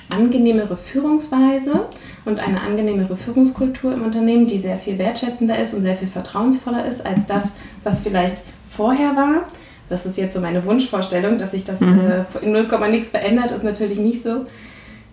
[0.10, 1.88] angenehmere Führungsweise
[2.26, 6.86] und eine angenehmere Führungskultur im Unternehmen, die sehr viel wertschätzender ist und sehr viel vertrauensvoller
[6.86, 9.48] ist als das, was vielleicht vorher war.
[9.90, 12.00] Das ist jetzt so meine Wunschvorstellung, dass sich das mhm.
[12.00, 14.46] äh, in 0, nichts verändert, ist natürlich nicht so.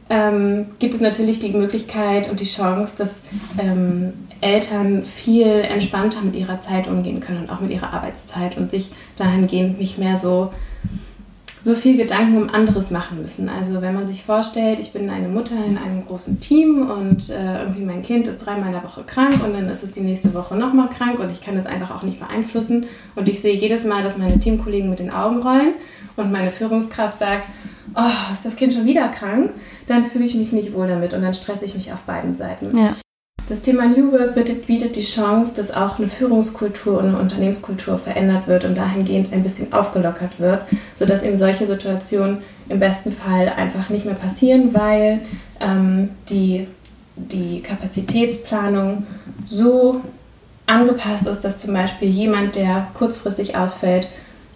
[0.09, 3.23] Ähm, gibt es natürlich die Möglichkeit und die Chance, dass
[3.59, 8.71] ähm, Eltern viel entspannter mit ihrer Zeit umgehen können und auch mit ihrer Arbeitszeit und
[8.71, 10.53] sich dahingehend nicht mehr so
[11.63, 13.49] so viel Gedanken um anderes machen müssen.
[13.49, 17.61] Also wenn man sich vorstellt, ich bin eine Mutter in einem großen Team und äh,
[17.61, 20.33] irgendwie mein Kind ist dreimal in der Woche krank und dann ist es die nächste
[20.33, 23.85] Woche nochmal krank und ich kann das einfach auch nicht beeinflussen und ich sehe jedes
[23.85, 25.75] Mal, dass meine Teamkollegen mit den Augen rollen
[26.17, 27.49] und meine Führungskraft sagt,
[27.95, 29.53] oh, ist das Kind schon wieder krank,
[29.87, 32.77] dann fühle ich mich nicht wohl damit und dann stresse ich mich auf beiden Seiten.
[32.77, 32.97] Ja.
[33.51, 38.47] Das Thema New Work bietet, die Chance, dass auch eine Führungskultur und eine Unternehmenskultur verändert
[38.47, 40.61] wird und dahingehend ein bisschen aufgelockert wird,
[40.95, 45.23] sodass eben solche Situationen im besten Fall einfach nicht mehr passieren, weil
[45.59, 46.69] ähm, die,
[47.17, 49.05] die Kapazitätsplanung
[49.49, 50.01] so
[50.67, 54.07] angepasst ist, dass zum Beispiel jemand, der kurzfristig ausfällt,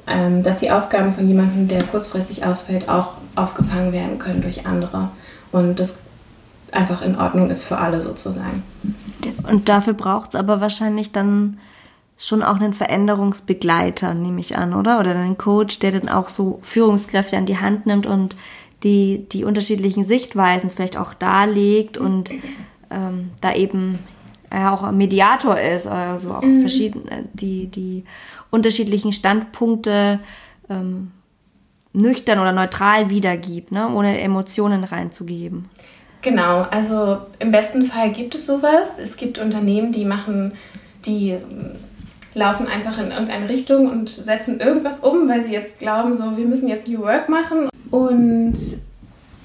[0.07, 5.09] ähm, dass die Aufgaben von jemandem, der kurzfristig ausfällt, auch aufgefangen werden können durch andere.
[5.51, 5.97] Und das
[6.75, 8.63] einfach in Ordnung ist für alle sozusagen.
[9.49, 11.59] Und dafür braucht es aber wahrscheinlich dann
[12.17, 15.01] schon auch einen Veränderungsbegleiter, nehme ich an, oder?
[15.01, 18.37] Oder einen Coach, der dann auch so Führungskräfte an die Hand nimmt und
[18.83, 22.31] die, die unterschiedlichen Sichtweisen vielleicht auch darlegt und
[22.91, 23.99] ähm, da eben
[24.51, 26.61] äh, auch ein Mediator ist, also auch mhm.
[26.61, 28.05] verschiedene, die, die
[28.51, 30.21] unterschiedlichen Standpunkte
[30.69, 31.11] ähm,
[31.93, 33.89] nüchtern oder neutral wiedergibt, ne?
[33.89, 35.69] ohne Emotionen reinzugeben.
[36.25, 38.93] Genau, also im besten Fall gibt es sowas.
[38.97, 40.53] Es gibt Unternehmen, die machen,
[41.05, 41.73] die ähm,
[42.33, 46.47] laufen einfach in irgendeine Richtung und setzen irgendwas um, weil sie jetzt glauben, so wir
[46.47, 48.55] müssen jetzt New Work machen und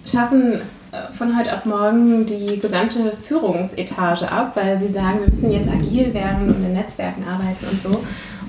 [0.06, 0.54] schaffen
[0.94, 5.68] äh, von heute auf morgen die gesamte Führungsetage ab, weil sie sagen, wir müssen jetzt
[5.68, 8.02] agil werden und in Netzwerken arbeiten und so.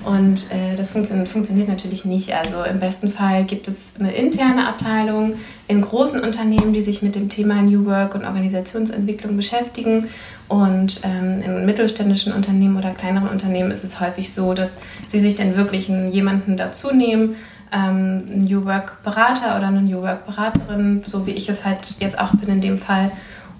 [0.03, 2.33] Und äh, das funktio funktioniert natürlich nicht.
[2.33, 5.35] Also im besten Fall gibt es eine interne Abteilung
[5.71, 10.09] in großen Unternehmen, die sich mit dem Thema New Work und Organisationsentwicklung beschäftigen.
[10.49, 15.35] Und ähm, in mittelständischen Unternehmen oder kleineren Unternehmen ist es häufig so, dass sie sich
[15.35, 17.37] dann wirklich einen, jemanden dazu nehmen,
[17.71, 21.95] ähm, einen New Work Berater oder eine New Work Beraterin, so wie ich es halt
[22.01, 23.09] jetzt auch bin in dem Fall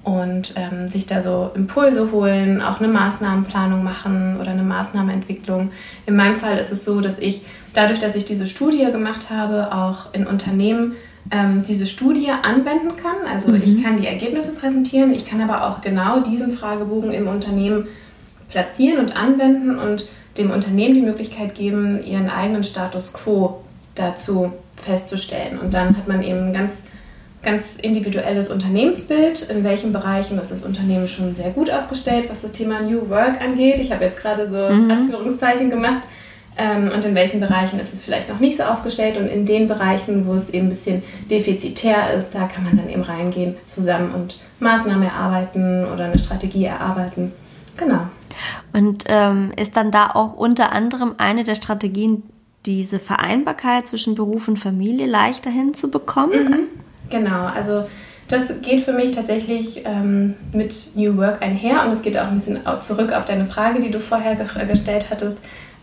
[0.04, 5.72] und ähm, sich da so Impulse holen, auch eine Maßnahmenplanung machen oder eine Maßnahmenentwicklung.
[6.06, 9.74] In meinem Fall ist es so, dass ich dadurch, dass ich diese Studie gemacht habe,
[9.74, 10.96] auch in Unternehmen
[11.30, 13.18] ähm, diese Studie anwenden kann.
[13.32, 13.62] Also mhm.
[13.64, 17.88] ich kann die Ergebnisse präsentieren, ich kann aber auch genau diesen Fragebogen im Unternehmen
[18.50, 23.62] platzieren und anwenden und dem Unternehmen die Möglichkeit geben, ihren eigenen Status quo
[23.96, 25.60] dazu festzustellen.
[25.60, 26.84] Und dann hat man eben ganz
[27.44, 29.50] ganz individuelles Unternehmensbild.
[29.50, 33.42] In welchen Bereichen ist das Unternehmen schon sehr gut aufgestellt, was das Thema New Work
[33.42, 33.80] angeht.
[33.80, 34.92] Ich habe jetzt gerade so mhm.
[34.92, 36.04] Anführungszeichen gemacht.
[36.58, 39.18] Ähm, und in welchen Bereichen ist es vielleicht noch nicht so aufgestellt.
[39.18, 42.90] Und in den Bereichen, wo es eben ein bisschen defizitär ist, da kann man dann
[42.90, 47.32] eben reingehen zusammen und Maßnahmen erarbeiten oder eine Strategie erarbeiten.
[47.78, 48.08] Genau.
[48.74, 52.24] Und ähm, ist dann da auch unter anderem eine der Strategien,
[52.66, 56.50] diese Vereinbarkeit zwischen Beruf und Familie leichter hinzubekommen?
[56.50, 56.60] Mhm.
[57.10, 57.86] Genau, also
[58.28, 62.36] das geht für mich tatsächlich ähm, mit New Work einher und es geht auch ein
[62.36, 65.38] bisschen zurück auf deine Frage, die du vorher ge gestellt hattest.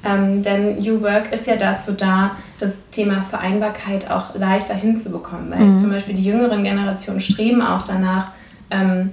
[0.04, 5.50] Ähm, denn New Work ist ja dazu da, das Thema Vereinbarkeit auch leichter hinzubekommen.
[5.50, 5.78] Weil mhm.
[5.78, 8.28] zum Beispiel die jüngeren Generationen streben auch danach,
[8.70, 9.11] ähm,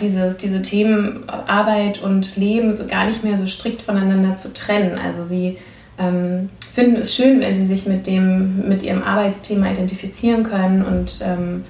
[0.00, 4.98] dieses, diese Themen Arbeit und Leben so gar nicht mehr so strikt voneinander zu trennen.
[4.98, 5.58] Also sie
[5.98, 11.20] ähm, finden es schön, wenn sie sich mit, dem, mit ihrem Arbeitsthema identifizieren können und
[11.22, 11.64] ähm,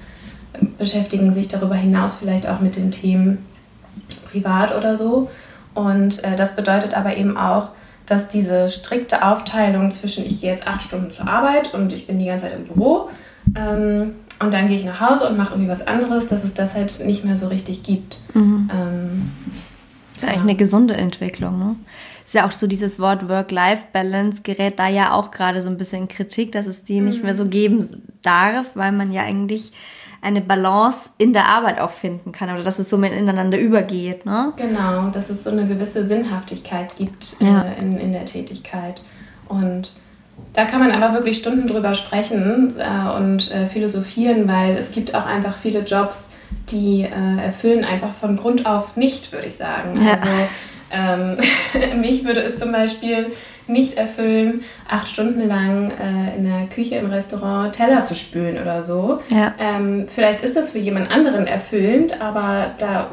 [0.77, 3.45] beschäftigen sich darüber hinaus vielleicht auch mit den Themen
[4.31, 5.29] privat oder so.
[5.73, 7.69] Und äh, das bedeutet aber eben auch,
[8.05, 12.17] dass diese strikte Aufteilung zwischen ich gehe jetzt acht Stunden zur Arbeit und ich bin
[12.17, 13.09] die ganze Zeit im Büro
[13.55, 16.73] ähm, und dann gehe ich nach Hause und mache irgendwie was anderes, dass es das
[16.73, 18.19] halt nicht mehr so richtig gibt.
[18.33, 18.69] Mhm.
[18.73, 19.31] Ähm,
[20.13, 21.75] das ist ja eigentlich eine gesunde Entwicklung, ne?
[22.29, 26.07] ist ja auch so dieses Wort Work-Life-Balance gerät da ja auch gerade so ein bisschen
[26.07, 27.07] Kritik, dass es die mhm.
[27.07, 29.71] nicht mehr so geben darf, weil man ja eigentlich
[30.21, 34.25] eine Balance in der Arbeit auch finden kann oder dass es so miteinander übergeht.
[34.25, 34.53] Ne?
[34.57, 37.63] Genau, dass es so eine gewisse Sinnhaftigkeit gibt ja.
[37.63, 39.01] äh, in, in der Tätigkeit.
[39.47, 39.93] Und
[40.53, 45.15] da kann man aber wirklich Stunden drüber sprechen äh, und äh, philosophieren, weil es gibt
[45.15, 46.29] auch einfach viele Jobs,
[46.69, 49.95] die äh, erfüllen einfach von Grund auf nicht, würde ich sagen.
[50.03, 50.11] Ja.
[50.11, 50.27] Also
[50.91, 51.37] ähm,
[52.01, 53.27] mich würde es zum Beispiel
[53.69, 58.83] nicht erfüllen, acht Stunden lang äh, in der Küche im Restaurant Teller zu spülen oder
[58.83, 59.19] so.
[59.29, 59.53] Ja.
[59.59, 63.07] Ähm, vielleicht ist das für jemand anderen erfüllend, aber da,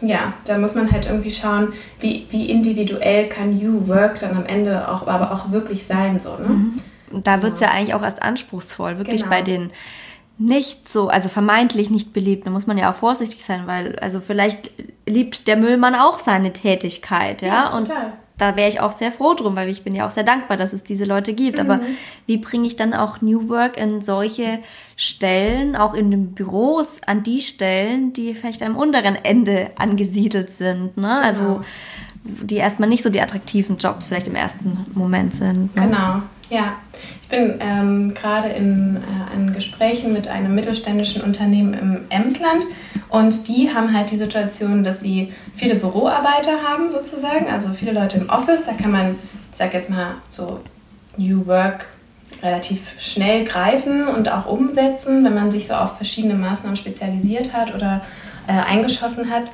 [0.00, 4.46] ja, da muss man halt irgendwie schauen, wie, wie individuell kann You Work dann am
[4.46, 6.18] Ende auch, aber auch wirklich sein.
[6.18, 6.48] So, ne?
[6.48, 6.80] Mhm.
[7.22, 7.68] Da wird es ja.
[7.68, 9.34] ja eigentlich auch erst anspruchsvoll, wirklich genau.
[9.34, 9.70] bei den
[10.38, 12.46] nicht so, also vermeintlich nicht beliebt.
[12.46, 14.70] Da muss man ja auch vorsichtig sein, weil also vielleicht
[15.06, 19.12] liebt der Müllmann auch seine Tätigkeit, ja, ja und total da wäre ich auch sehr
[19.12, 21.58] froh drum, weil ich bin ja auch sehr dankbar, dass es diese Leute gibt.
[21.58, 21.70] Mhm.
[21.70, 21.80] Aber
[22.26, 24.60] wie bringe ich dann auch New Work in solche
[24.96, 30.96] Stellen, auch in den Büros, an die Stellen, die vielleicht am unteren Ende angesiedelt sind?
[30.96, 31.08] Ne?
[31.08, 31.20] Genau.
[31.20, 31.60] Also
[32.24, 35.74] die erstmal nicht so die attraktiven Jobs vielleicht im ersten Moment sind.
[35.74, 35.82] Ne?
[35.82, 36.76] Genau, ja.
[37.22, 42.64] Ich bin ähm, gerade in, äh, in Gesprächen mit einem mittelständischen Unternehmen im Emsland
[43.08, 48.18] und die haben halt die Situation, dass sie viele Büroarbeiter haben sozusagen, also viele Leute
[48.18, 48.64] im Office.
[48.64, 49.10] Da kann man,
[49.52, 50.60] ich sag jetzt mal so
[51.16, 51.86] New Work
[52.42, 57.74] relativ schnell greifen und auch umsetzen, wenn man sich so auf verschiedene Maßnahmen spezialisiert hat
[57.74, 58.02] oder
[58.46, 59.50] äh, eingeschossen hat.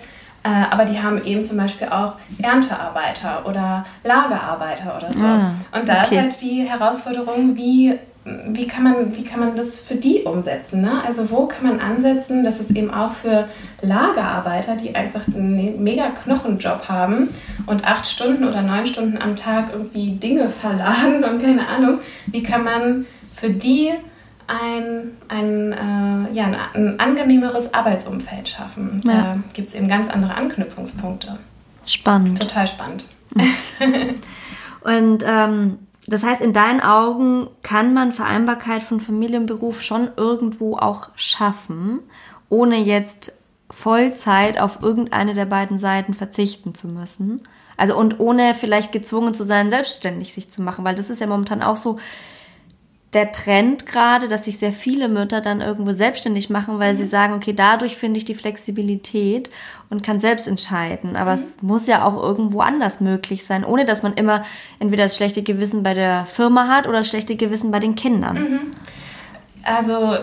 [0.47, 5.25] Äh, aber die haben eben zum Beispiel auch Erntearbeiter oder Lagerarbeiter oder so.
[5.25, 6.15] Ah, und da okay.
[6.15, 7.99] ist halt die Herausforderung, wie,
[8.47, 10.83] wie, kann man, wie kann man das für die umsetzen?
[10.83, 11.03] Ne?
[11.05, 13.49] Also wo kann man ansetzen, dass es eben auch für
[13.83, 17.29] Lagerarbeiter, die einfach einen mega Knochenjob haben
[17.67, 22.45] und acht Stunden oder neun Stunden am Tag irgendwie Dinge verladen und keine Ahnung, wie
[22.45, 23.91] kann man für die
[24.47, 29.03] ein, ein, äh, ja, ein, ein, angenehmeres Arbeitsumfeld schaffen.
[29.05, 29.13] Ja.
[29.13, 31.39] Da gibt es eben ganz andere Anknüpfungspunkte.
[31.85, 32.39] Spannend.
[32.41, 33.07] Total spannend.
[34.83, 40.11] Und ähm, das heißt, in deinen Augen kann man Vereinbarkeit von Familie und Beruf schon
[40.17, 41.99] irgendwo auch schaffen,
[42.49, 43.33] ohne jetzt
[43.71, 47.41] Vollzeit auf irgendeine der beiden Seiten verzichten zu müssen.
[47.77, 51.27] Also und ohne vielleicht gezwungen zu sein, selbstständig sich zu machen, weil das ist ja
[51.27, 51.99] momentan auch so,
[53.12, 56.99] der Trend gerade, dass sich sehr viele Mütter dann irgendwo selbstständig machen, weil mhm.
[56.99, 59.49] sie sagen, okay, dadurch finde ich die Flexibilität
[59.88, 61.16] und kann selbst entscheiden.
[61.16, 61.40] Aber mhm.
[61.40, 64.45] es muss ja auch irgendwo anders möglich sein, ohne dass man immer
[64.81, 68.37] entweder das schlechte Gewissen bei der Firma hat oder das schlechte Gewissen bei den Kindern.
[68.37, 68.61] Mhm.
[69.62, 70.16] Also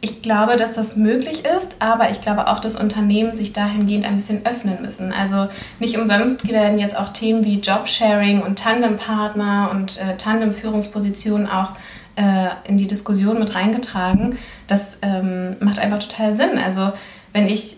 [0.00, 4.16] ich glaube, dass das möglich ist, aber ich glaube auch, dass Unternehmen sich dahingehend ein
[4.16, 5.12] bisschen öffnen müssen.
[5.12, 11.70] Also nicht umsonst werden jetzt auch Themen wie Jobsharing und Tandempartner und äh, Tandemführungspositionen auch
[12.16, 14.38] äh, in die Diskussion mit reingetragen.
[14.66, 16.58] Das ähm, macht einfach total Sinn.
[16.58, 16.92] Also
[17.32, 17.76] wenn ich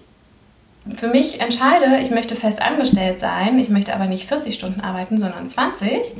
[0.96, 5.18] für mich entscheide, ich möchte fest angestellt sein, ich möchte aber nicht 40 Stunden arbeiten,
[5.18, 6.14] sondern 20,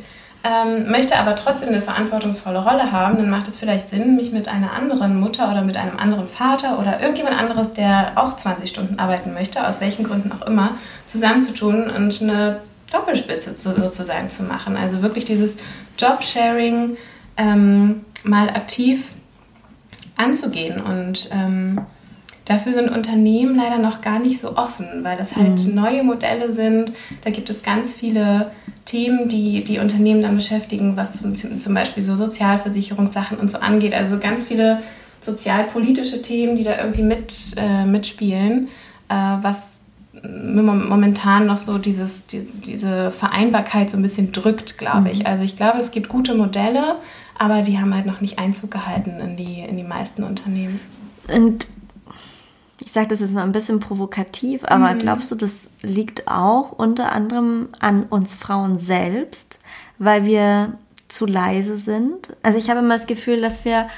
[0.45, 4.47] ähm, möchte aber trotzdem eine verantwortungsvolle Rolle haben, dann macht es vielleicht Sinn, mich mit
[4.47, 8.99] einer anderen Mutter oder mit einem anderen Vater oder irgendjemand anderes, der auch 20 Stunden
[8.99, 10.73] arbeiten möchte, aus welchen Gründen auch immer,
[11.07, 12.61] zusammenzutun und eine
[12.93, 14.77] Doppelspitze sozusagen zu machen.
[14.77, 15.57] Also wirklich dieses
[15.99, 16.99] Jobsharing
[17.39, 19.07] ähm, mal aktiv
[20.17, 21.81] anzugehen und ähm,
[22.45, 25.75] Dafür sind Unternehmen leider noch gar nicht so offen, weil das halt mhm.
[25.75, 26.93] neue Modelle sind.
[27.23, 28.51] Da gibt es ganz viele
[28.85, 33.95] Themen, die die Unternehmen dann beschäftigen, was zum, zum Beispiel so Sozialversicherungssachen und so angeht.
[33.95, 34.83] Also ganz viele
[35.23, 38.69] sozialpolitische Themen, die da irgendwie mit, äh, mitspielen,
[39.09, 39.71] äh, was
[40.23, 45.21] momentan noch so dieses, die, diese Vereinbarkeit so ein bisschen drückt, glaube ich.
[45.21, 45.27] Mhm.
[45.27, 46.97] Also ich glaube, es gibt gute Modelle,
[47.39, 50.79] aber die haben halt noch nicht Einzug gehalten in die, in die meisten Unternehmen.
[51.29, 51.67] Und
[52.95, 54.99] sage das jetzt mal ein bisschen provokativ, aber mhm.
[55.01, 59.59] glaubst du, das liegt auch unter anderem an uns Frauen selbst,
[59.99, 60.79] weil wir
[61.09, 62.35] zu leise sind?
[62.43, 63.89] Also ich habe immer das Gefühl, dass wir,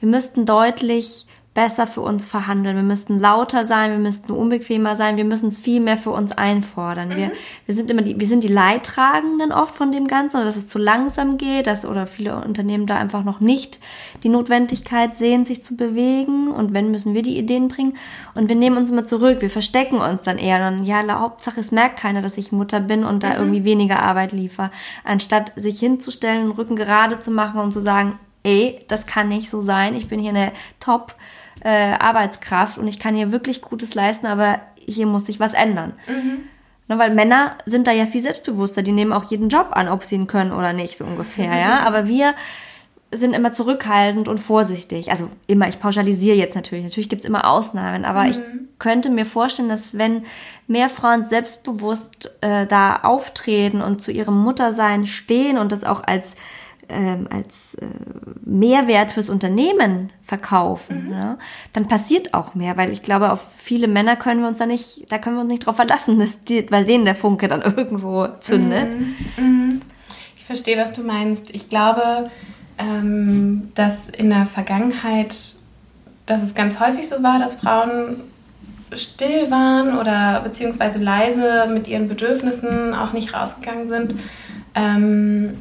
[0.00, 1.25] wir müssten deutlich
[1.56, 2.76] besser für uns verhandeln.
[2.76, 6.30] Wir müssten lauter sein, wir müssten unbequemer sein, wir müssen es viel mehr für uns
[6.30, 7.08] einfordern.
[7.08, 7.16] Mhm.
[7.16, 7.32] Wir,
[7.64, 10.78] wir sind immer die, wir sind die Leidtragenden oft von dem Ganzen, dass es zu
[10.78, 13.80] langsam geht, dass oder viele Unternehmen da einfach noch nicht
[14.22, 16.48] die Notwendigkeit sehen, sich zu bewegen.
[16.48, 17.96] Und wenn müssen wir die Ideen bringen.
[18.34, 20.68] Und wir nehmen uns immer zurück, wir verstecken uns dann eher.
[20.68, 23.36] Und ja, Hauptsache es merkt keiner, dass ich Mutter bin und da mhm.
[23.38, 24.70] irgendwie weniger Arbeit liefere.
[25.04, 29.48] Anstatt sich hinzustellen, den Rücken gerade zu machen und zu sagen, ey, das kann nicht
[29.48, 29.94] so sein.
[29.94, 31.14] Ich bin hier eine Top
[31.66, 35.94] äh, Arbeitskraft und ich kann hier wirklich Gutes leisten, aber hier muss sich was ändern.
[36.06, 36.44] Mhm.
[36.86, 40.04] Ne, weil Männer sind da ja viel selbstbewusster, die nehmen auch jeden Job an, ob
[40.04, 41.58] sie ihn können oder nicht, so ungefähr, mhm.
[41.58, 41.80] ja.
[41.86, 42.34] Aber wir
[43.12, 45.10] sind immer zurückhaltend und vorsichtig.
[45.10, 46.84] Also immer, ich pauschalisiere jetzt natürlich.
[46.84, 48.30] Natürlich gibt es immer Ausnahmen, aber mhm.
[48.30, 48.38] ich
[48.78, 50.24] könnte mir vorstellen, dass wenn
[50.66, 56.36] mehr Frauen selbstbewusst äh, da auftreten und zu ihrem Muttersein stehen und das auch als
[56.88, 57.86] ähm, als äh,
[58.44, 61.12] Mehrwert fürs Unternehmen verkaufen, mhm.
[61.12, 61.38] ja,
[61.72, 65.10] dann passiert auch mehr, weil ich glaube, auf viele Männer können wir uns da nicht,
[65.10, 68.28] da können wir uns nicht drauf verlassen, dass die, weil denen der Funke dann irgendwo
[68.40, 68.88] zündet.
[68.90, 69.16] Mhm.
[69.36, 69.80] Mhm.
[70.36, 71.54] Ich verstehe, was du meinst.
[71.54, 72.30] Ich glaube,
[72.78, 75.34] ähm, dass in der Vergangenheit,
[76.26, 78.20] dass es ganz häufig so war, dass Frauen
[78.92, 84.14] still waren oder beziehungsweise leise mit ihren Bedürfnissen auch nicht rausgegangen sind.
[84.74, 85.58] Ähm,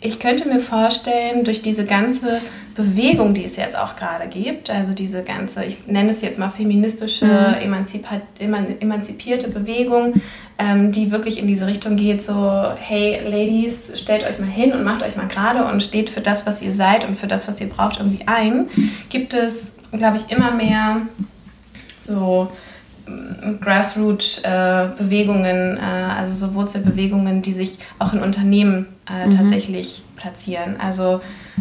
[0.00, 2.40] ich könnte mir vorstellen, durch diese ganze
[2.74, 6.50] Bewegung, die es jetzt auch gerade gibt, also diese ganze, ich nenne es jetzt mal
[6.50, 7.74] feministische, mhm.
[8.80, 10.14] emanzipierte Bewegung,
[10.58, 14.84] ähm, die wirklich in diese Richtung geht, so, hey Ladies, stellt euch mal hin und
[14.84, 17.60] macht euch mal gerade und steht für das, was ihr seid und für das, was
[17.60, 18.68] ihr braucht, irgendwie ein,
[19.08, 21.00] gibt es, glaube ich, immer mehr
[22.04, 22.48] so
[23.60, 29.30] Grassroot-Bewegungen, äh, also so Wurzelbewegungen, die sich auch in Unternehmen äh, mhm.
[29.30, 30.76] tatsächlich platzieren.
[30.80, 31.20] Also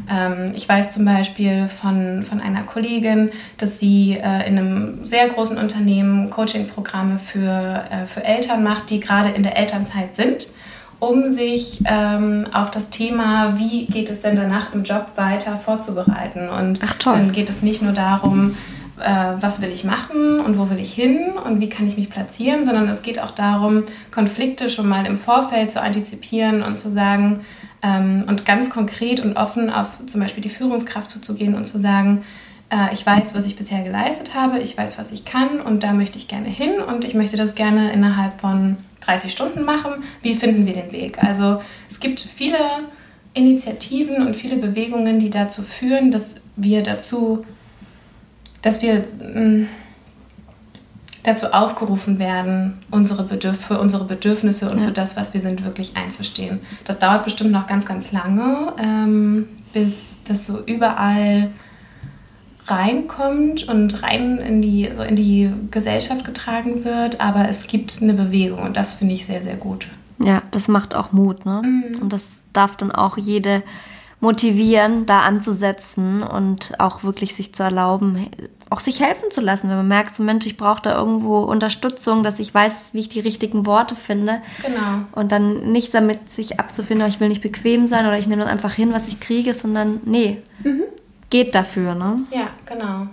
[0.10, 5.28] ähm, ich weiß zum Beispiel von, von einer Kollegin, dass sie äh, in einem sehr
[5.28, 10.48] großen Unternehmen Coaching-Programme für, für Eltern macht, die gerade in der Elternzeit sind
[11.00, 16.50] um sich ähm, auf das Thema, wie geht es denn danach im Job weiter vorzubereiten.
[16.50, 18.56] Und Ach, dann geht es nicht nur darum,
[18.98, 22.66] was will ich machen und wo will ich hin und wie kann ich mich platzieren,
[22.66, 27.42] sondern es geht auch darum, Konflikte schon mal im Vorfeld zu antizipieren und zu sagen
[27.84, 32.24] ähm, und ganz konkret und offen auf zum Beispiel die Führungskraft zuzugehen und zu sagen,
[32.70, 35.94] äh, ich weiß, was ich bisher geleistet habe, ich weiß, was ich kann und da
[35.94, 40.04] möchte ich gerne hin und ich möchte das gerne innerhalb von 30 Stunden machen.
[40.22, 41.24] Wie finden wir den Weg?
[41.24, 42.58] Also es gibt viele
[43.34, 47.46] Initiativen und viele Bewegungen, die dazu führen, dass wir dazu
[48.62, 49.68] dass wir mm,
[51.24, 54.86] dazu aufgerufen werden, unsere Bedürf für unsere Bedürfnisse und ja.
[54.86, 56.60] für das, was wir sind, wirklich einzustehen.
[56.86, 59.94] Das dauert bestimmt noch ganz, ganz lange, ähm, bis
[60.26, 61.50] das so überall
[62.68, 67.20] reinkommt und rein in die, so in die Gesellschaft getragen wird.
[67.22, 69.88] Aber es gibt eine Bewegung und das finde ich sehr, sehr gut.
[70.24, 71.46] Ja, das macht auch Mut.
[71.46, 71.62] Ne?
[71.64, 72.02] Mhm.
[72.02, 73.64] Und das darf dann auch jede
[74.20, 78.30] motivieren, da anzusetzen und auch wirklich sich zu erlauben,
[78.70, 82.24] auch sich helfen zu lassen, wenn man merkt, so Mensch, ich brauche da irgendwo Unterstützung,
[82.24, 84.42] dass ich weiß, wie ich die richtigen Worte finde.
[84.66, 85.06] Genau.
[85.14, 88.52] Und dann nicht damit sich abzufinden, ich will nicht bequem sein oder ich nehme dann
[88.52, 90.84] einfach hin, was ich kriege, sondern nee, mhm.
[91.30, 92.20] geht dafür, ne?
[92.32, 93.08] Ja, genau.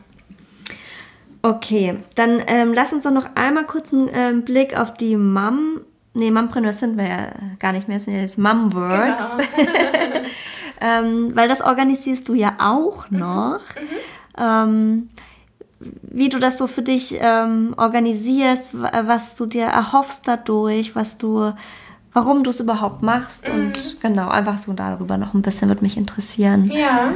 [1.42, 5.82] Okay, dann ähm, lass uns doch noch einmal kurz einen ähm, Blick auf die Mom,
[6.14, 9.36] nee, Mompreneurs sind wir ja gar nicht mehr, sind ja jetzt Momworks.
[9.56, 9.68] Genau.
[10.80, 13.18] ähm, weil das organisierst du ja auch mhm.
[13.18, 13.60] noch.
[13.76, 14.38] Mhm.
[14.38, 15.08] Ähm,
[16.02, 21.52] wie du das so für dich ähm, organisierst, was du dir erhoffst dadurch, was du,
[22.12, 23.54] warum du es überhaupt machst mhm.
[23.54, 26.70] und genau, einfach so darüber noch ein bisschen würde mich interessieren.
[26.72, 27.12] Ja,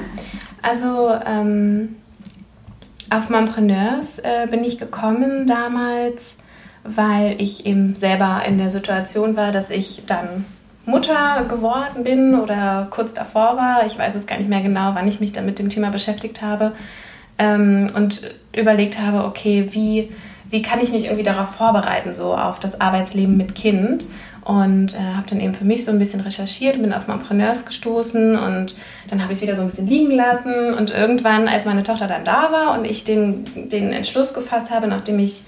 [0.61, 1.97] also ähm,
[3.11, 6.37] auf Mompreneurs äh, bin ich gekommen damals,
[6.85, 10.45] weil ich eben selber in der Situation war, dass ich dann
[10.89, 13.87] Mutter geworden bin oder kurz davor war.
[13.87, 16.43] Ich weiß jetzt gar nicht mehr genau, wann ich mich dann mit dem Thema beschäftigt
[16.43, 16.73] habe
[17.39, 18.23] ähm, und
[18.57, 20.11] überlegt habe, okay, wie,
[20.51, 24.07] wie kann ich mich irgendwie darauf vorbereiten, so auf das Arbeitsleben mit Kind.
[24.45, 28.39] Und äh, habe dann eben für mich so ein bisschen recherchiert, bin auf Mompreneurs gestoßen
[28.39, 28.77] und
[29.09, 30.73] dann habe ich es wieder so ein bisschen liegen lassen.
[30.73, 34.87] Und irgendwann, als meine Tochter dann da war und ich den, den Entschluss gefasst habe,
[34.87, 35.43] nachdem ich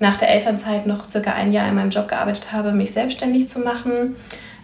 [0.00, 3.60] nach der Elternzeit noch circa ein Jahr in meinem Job gearbeitet habe, mich selbstständig zu
[3.60, 4.16] machen,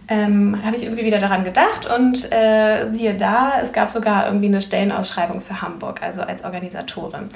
[0.08, 4.46] ähm, habe ich irgendwie wieder daran gedacht und äh, siehe da, es gab sogar irgendwie
[4.46, 7.28] eine Stellenausschreibung für Hamburg, also als Organisatorin.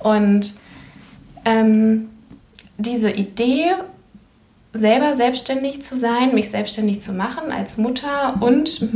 [0.00, 0.54] Und
[1.44, 2.08] ähm,
[2.78, 3.72] diese Idee,
[4.72, 8.88] selber selbstständig zu sein, mich selbstständig zu machen als Mutter und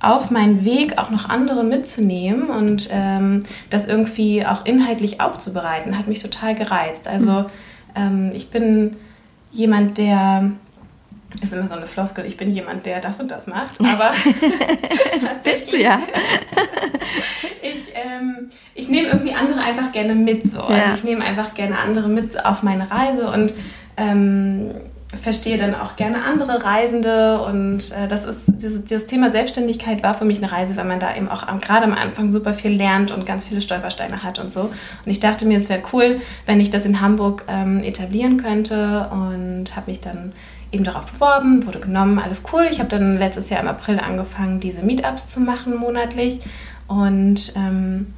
[0.00, 6.08] auf meinen Weg auch noch andere mitzunehmen und ähm, das irgendwie auch inhaltlich aufzubereiten, hat
[6.08, 7.08] mich total gereizt.
[7.08, 7.46] Also
[7.96, 8.96] ähm, ich bin
[9.50, 10.52] jemand, der
[11.40, 14.12] ist immer so eine Floskel, ich bin jemand, der das und das macht, aber
[15.42, 16.00] bist du ja.
[17.62, 20.50] ich, ähm, ich nehme irgendwie andere einfach gerne mit.
[20.50, 20.60] So.
[20.60, 20.82] Also ja.
[20.82, 23.54] Also ich nehme einfach gerne andere mit auf meine Reise und
[23.96, 24.70] ähm,
[25.16, 30.14] verstehe dann auch gerne andere Reisende und äh, das ist dieses, dieses, Thema Selbstständigkeit war
[30.14, 32.72] für mich eine Reise, weil man da eben auch am, gerade am Anfang super viel
[32.72, 34.62] lernt und ganz viele Stolpersteine hat und so.
[34.62, 34.72] Und
[35.06, 39.76] ich dachte mir, es wäre cool, wenn ich das in Hamburg ähm, etablieren könnte und
[39.76, 40.32] habe mich dann
[40.74, 42.66] eben darauf beworben, wurde genommen, alles cool.
[42.70, 46.40] Ich habe dann letztes Jahr im April angefangen, diese Meetups zu machen monatlich
[46.86, 48.12] und ähm,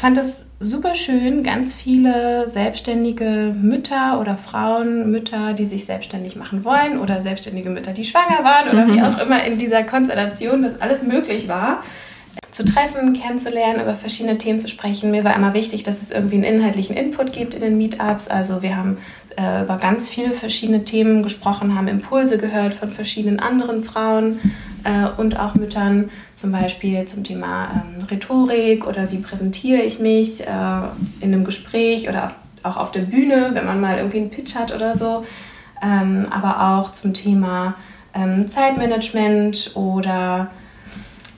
[0.00, 6.64] fand es super schön, ganz viele selbstständige Mütter oder Frauen, Mütter, die sich selbstständig machen
[6.64, 8.94] wollen oder selbstständige Mütter, die schwanger waren oder mhm.
[8.94, 11.82] wie auch immer in dieser Konstellation, dass alles möglich war,
[12.50, 15.10] zu treffen, kennenzulernen, über verschiedene Themen zu sprechen.
[15.10, 18.28] Mir war immer wichtig, dass es irgendwie einen inhaltlichen Input gibt in den Meetups.
[18.28, 18.98] Also wir haben
[19.40, 24.38] äh, über ganz viele verschiedene Themen gesprochen, haben Impulse gehört von verschiedenen anderen Frauen
[24.84, 30.42] äh, und auch Müttern, zum Beispiel zum Thema ähm, Rhetorik oder wie präsentiere ich mich
[30.42, 30.46] äh,
[31.20, 34.74] in einem Gespräch oder auch auf der Bühne, wenn man mal irgendwie einen Pitch hat
[34.74, 35.24] oder so.
[35.82, 37.76] Ähm, aber auch zum Thema
[38.14, 40.50] ähm, Zeitmanagement oder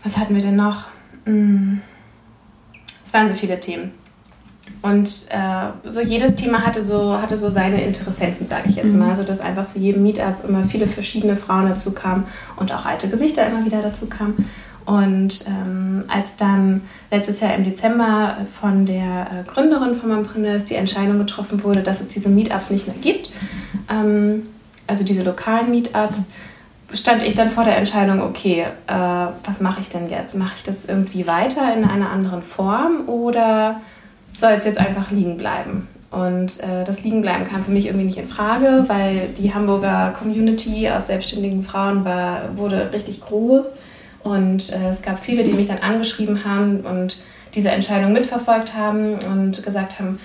[0.02, 0.86] was hatten wir denn noch?
[1.24, 1.80] Hm,
[3.04, 4.01] es waren so viele Themen.
[4.82, 8.98] Und äh, so jedes Thema hatte so, hatte so seine Interessenten, sage ich jetzt mhm.
[8.98, 12.24] mal, sodass einfach zu jedem Meetup immer viele verschiedene Frauen dazu kamen
[12.56, 14.48] und auch alte Gesichter immer wieder dazu kamen.
[14.84, 16.80] Und ähm, als dann
[17.12, 22.00] letztes Jahr im Dezember von der äh, Gründerin von Mompreneurs die Entscheidung getroffen wurde, dass
[22.00, 23.30] es diese Meetups nicht mehr gibt,
[23.88, 24.42] ähm,
[24.88, 26.30] also diese lokalen Meetups,
[26.92, 30.34] stand ich dann vor der Entscheidung, okay, äh, was mache ich denn jetzt?
[30.34, 33.80] Mache ich das irgendwie weiter in einer anderen Form oder
[34.38, 35.88] soll es jetzt einfach liegen bleiben.
[36.10, 40.90] Und äh, das Liegenbleiben kam für mich irgendwie nicht in Frage, weil die Hamburger Community
[40.90, 43.76] aus selbstständigen Frauen war, wurde richtig groß.
[44.22, 47.22] Und äh, es gab viele, die mich dann angeschrieben haben und
[47.54, 50.20] diese Entscheidung mitverfolgt haben und gesagt haben,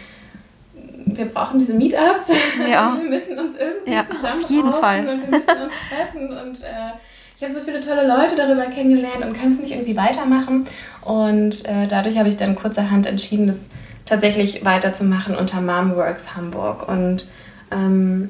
[1.05, 2.33] wir brauchen diese Meetups.
[2.69, 2.97] Ja.
[3.01, 4.99] wir müssen uns irgendwie ja, zusammen auf jeden Fall.
[5.07, 6.29] und wir müssen uns treffen.
[6.29, 6.91] Und äh,
[7.37, 10.65] ich habe so viele tolle Leute darüber kennengelernt und kann es nicht irgendwie weitermachen.
[11.01, 13.67] Und äh, dadurch habe ich dann kurzerhand entschieden, dass
[14.07, 16.87] tatsächlich weiterzumachen unter Momworks Hamburg.
[16.87, 17.27] Und
[17.71, 18.29] ähm,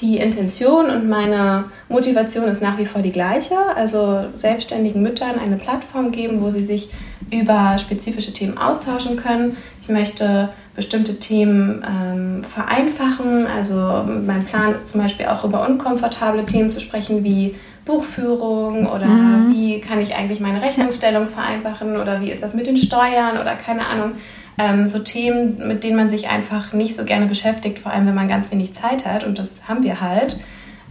[0.00, 3.56] die Intention und meine Motivation ist nach wie vor die gleiche.
[3.74, 6.90] Also selbstständigen Müttern eine Plattform geben, wo sie sich
[7.30, 9.56] über spezifische Themen austauschen können.
[9.82, 13.46] Ich möchte bestimmte Themen ähm, vereinfachen.
[13.46, 19.06] Also mein Plan ist zum Beispiel auch über unkomfortable Themen zu sprechen, wie Buchführung oder
[19.06, 19.52] mhm.
[19.52, 23.56] wie kann ich eigentlich meine Rechnungsstellung vereinfachen oder wie ist das mit den Steuern oder
[23.56, 24.12] keine Ahnung.
[24.58, 28.14] Ähm, so Themen, mit denen man sich einfach nicht so gerne beschäftigt, vor allem wenn
[28.14, 30.38] man ganz wenig Zeit hat und das haben wir halt.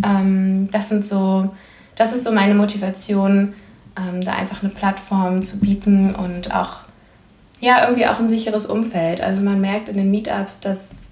[0.06, 1.50] Ähm, das sind so,
[1.96, 3.54] das ist so meine Motivation,
[3.98, 6.88] ähm, da einfach eine Plattform zu bieten und auch
[7.60, 9.22] ja irgendwie auch ein sicheres Umfeld.
[9.22, 11.08] Also man merkt in den Meetups, dass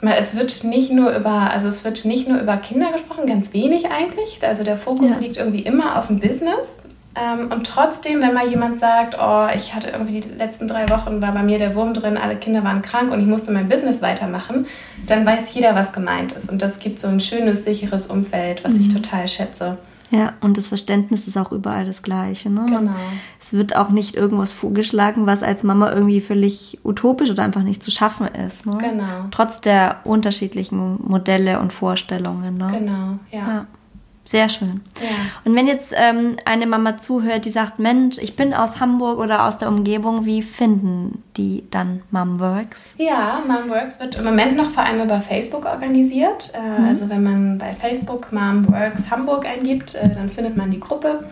[0.00, 3.86] es wird nicht nur über, also es wird nicht nur über Kinder gesprochen, ganz wenig
[3.90, 4.40] eigentlich.
[4.42, 5.18] Also der Fokus ja.
[5.18, 6.82] liegt irgendwie immer auf dem Business
[7.14, 11.20] ähm, und trotzdem, wenn mal jemand sagt, oh, ich hatte irgendwie die letzten drei Wochen,
[11.20, 14.00] war bei mir der Wurm drin, alle Kinder waren krank und ich musste mein Business
[14.00, 14.66] weitermachen,
[15.06, 16.50] dann weiß jeder, was gemeint ist.
[16.50, 18.80] Und das gibt so ein schönes, sicheres Umfeld, was mhm.
[18.80, 19.78] ich total schätze.
[20.12, 22.50] Ja, und das Verständnis ist auch überall das gleiche.
[22.50, 22.66] Ne?
[22.66, 22.92] Genau.
[23.40, 27.82] Es wird auch nicht irgendwas vorgeschlagen, was als Mama irgendwie völlig utopisch oder einfach nicht
[27.82, 28.66] zu schaffen ist.
[28.66, 28.76] Ne?
[28.78, 29.28] Genau.
[29.30, 32.58] Trotz der unterschiedlichen Modelle und Vorstellungen.
[32.58, 32.66] Ne?
[32.70, 33.54] Genau, ja.
[33.54, 33.66] ja.
[34.24, 34.80] Sehr schön.
[35.00, 35.08] Ja.
[35.44, 39.46] Und wenn jetzt ähm, eine Mama zuhört, die sagt, Mensch, ich bin aus Hamburg oder
[39.46, 42.90] aus der Umgebung, wie finden die dann Momworks?
[42.98, 46.52] Ja, Momworks wird im Moment noch vor allem über Facebook organisiert.
[46.54, 46.88] Äh, mhm.
[46.88, 51.24] Also wenn man bei Facebook Momworks Hamburg eingibt, äh, dann findet man die Gruppe.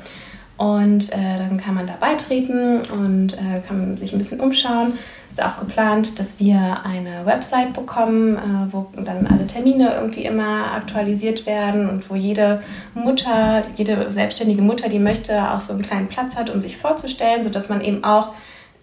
[0.57, 4.93] Und äh, dann kann man da beitreten und äh, kann sich ein bisschen umschauen
[5.31, 10.73] ist auch geplant, dass wir eine Website bekommen, äh, wo dann alle Termine irgendwie immer
[10.75, 12.63] aktualisiert werden und wo jede
[12.95, 17.45] Mutter, jede selbstständige Mutter, die möchte, auch so einen kleinen Platz hat, um sich vorzustellen,
[17.45, 18.33] sodass man eben auch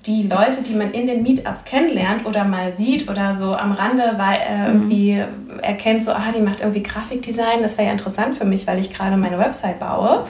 [0.05, 4.13] die Leute, die man in den Meetups kennenlernt oder mal sieht oder so am Rande
[4.15, 5.59] weil, äh, irgendwie mhm.
[5.59, 8.89] erkennt, so, ah, die macht irgendwie Grafikdesign, das wäre ja interessant für mich, weil ich
[8.89, 10.25] gerade meine Website baue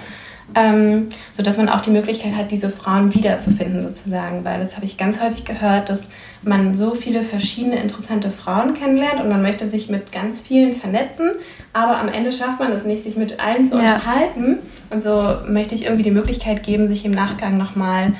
[0.55, 4.97] ähm, sodass man auch die Möglichkeit hat, diese Frauen wiederzufinden sozusagen, weil das habe ich
[4.97, 6.09] ganz häufig gehört, dass
[6.43, 11.31] man so viele verschiedene interessante Frauen kennenlernt und man möchte sich mit ganz vielen vernetzen,
[11.73, 13.81] aber am Ende schafft man es nicht, sich mit allen zu ja.
[13.81, 18.13] unterhalten und so möchte ich irgendwie die Möglichkeit geben, sich im Nachgang nochmal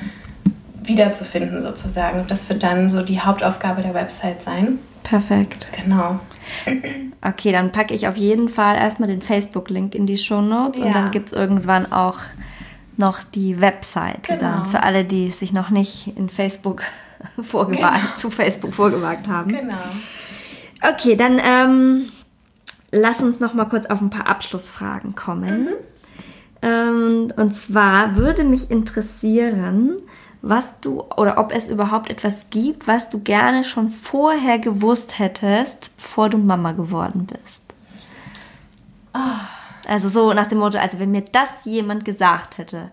[0.88, 2.20] wiederzufinden sozusagen.
[2.20, 4.78] Und das wird dann so die Hauptaufgabe der Website sein.
[5.02, 5.66] Perfekt.
[5.84, 6.18] Genau.
[7.20, 10.86] Okay, dann packe ich auf jeden Fall erstmal den Facebook-Link in die Show Notes ja.
[10.86, 12.18] und dann gibt es irgendwann auch
[12.96, 14.40] noch die Webseite genau.
[14.40, 16.82] dann für alle, die sich noch nicht in Facebook
[17.42, 18.14] vorgewagt, genau.
[18.16, 19.50] zu Facebook vorgewagt haben.
[19.50, 19.74] Genau.
[20.82, 22.06] Okay, dann ähm,
[22.90, 25.64] lass uns noch mal kurz auf ein paar Abschlussfragen kommen.
[25.64, 25.68] Mhm.
[26.62, 29.98] Ähm, und zwar würde mich interessieren,
[30.48, 35.94] was du oder ob es überhaupt etwas gibt, was du gerne schon vorher gewusst hättest,
[35.96, 37.62] bevor du Mama geworden bist.
[39.14, 39.18] Oh.
[39.88, 42.90] Also so nach dem Motto, also wenn mir das jemand gesagt hätte,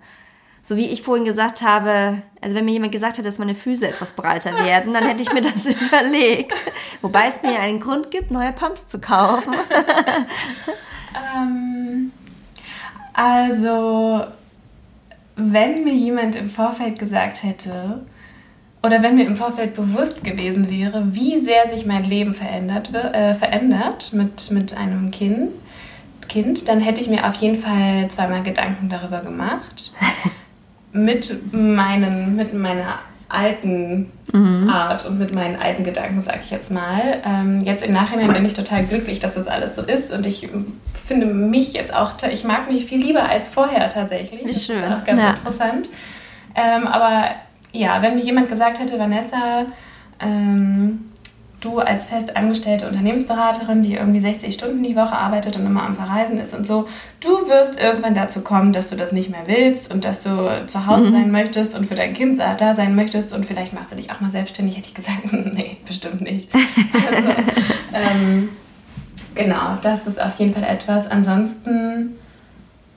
[0.64, 3.88] so wie ich vorhin gesagt habe, also wenn mir jemand gesagt hätte, dass meine Füße
[3.88, 6.54] etwas breiter werden, dann hätte ich mir das überlegt.
[7.02, 9.54] Wobei es mir einen Grund gibt, neue Pumps zu kaufen.
[11.38, 12.12] ähm,
[13.14, 14.24] also,
[15.36, 18.06] wenn mir jemand im Vorfeld gesagt hätte,
[18.84, 23.34] oder wenn mir im Vorfeld bewusst gewesen wäre, wie sehr sich mein Leben verändert, äh,
[23.34, 25.50] verändert mit, mit einem kind,
[26.30, 29.92] kind, dann hätte ich mir auf jeden Fall zweimal Gedanken darüber gemacht.
[30.94, 33.00] mit, meinen, mit meiner
[33.30, 34.70] alten mhm.
[34.70, 37.22] Art und mit meinen alten Gedanken, sage ich jetzt mal.
[37.26, 40.50] Ähm, jetzt im Nachhinein bin ich total glücklich, dass das alles so ist und ich
[41.06, 44.46] finde mich jetzt auch, ich mag mich viel lieber als vorher tatsächlich.
[44.46, 44.82] Wie schön.
[44.82, 45.30] Das ist auch ganz ja.
[45.30, 45.90] interessant.
[46.56, 47.30] Ähm, aber
[47.72, 49.66] ja, wenn mir jemand gesagt hätte, Vanessa,
[50.20, 51.12] ähm,
[51.66, 55.96] du als fest angestellte Unternehmensberaterin, die irgendwie 60 Stunden die Woche arbeitet und immer am
[55.96, 56.88] Verreisen ist und so,
[57.20, 60.86] du wirst irgendwann dazu kommen, dass du das nicht mehr willst und dass du zu
[60.86, 61.12] Hause mhm.
[61.12, 64.22] sein möchtest und für dein Kind da sein möchtest und vielleicht machst du dich auch
[64.22, 66.50] mal selbstständig, hätte ich gesagt, nee, bestimmt nicht.
[66.54, 67.30] Also,
[67.94, 68.50] ähm,
[69.34, 71.10] genau, das ist auf jeden Fall etwas.
[71.10, 72.16] Ansonsten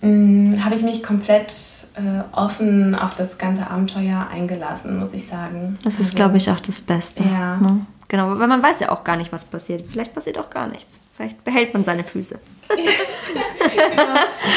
[0.02, 1.54] mm, habe ich mich komplett
[1.94, 5.78] äh, offen auf das ganze Abenteuer eingelassen, muss ich sagen.
[5.82, 7.24] Das ist, also, glaube ich, auch das Beste.
[7.24, 7.56] Ja.
[7.56, 7.86] Ne?
[8.09, 9.84] Genau, weil man weiß ja auch gar nicht, was passiert.
[9.88, 10.98] Vielleicht passiert auch gar nichts.
[11.14, 12.38] Vielleicht behält man seine Füße.
[12.68, 14.14] genau.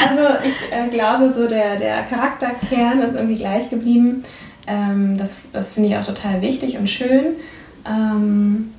[0.08, 4.24] Also ich äh, glaube, so der, der Charakterkern ist irgendwie gleich geblieben.
[4.66, 7.36] Ähm, das das finde ich auch total wichtig und schön.
[7.84, 8.72] Ähm,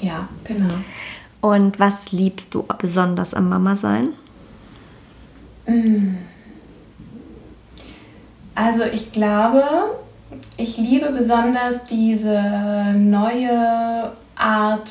[0.00, 0.74] ja, genau.
[1.40, 4.10] Und was liebst du besonders am Mama sein?
[5.66, 6.16] Mm.
[8.54, 9.62] Also ich glaube,
[10.56, 14.90] ich liebe besonders diese neue Art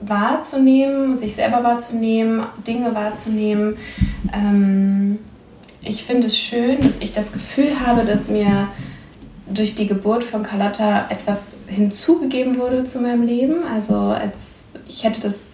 [0.00, 3.76] wahrzunehmen, sich selber wahrzunehmen, Dinge wahrzunehmen.
[4.32, 5.18] Ähm,
[5.82, 8.68] ich finde es schön, dass ich das Gefühl habe, dass mir
[9.48, 13.66] durch die Geburt von Carlotta etwas hinzugegeben wurde zu meinem Leben.
[13.72, 15.49] Also als ich hätte das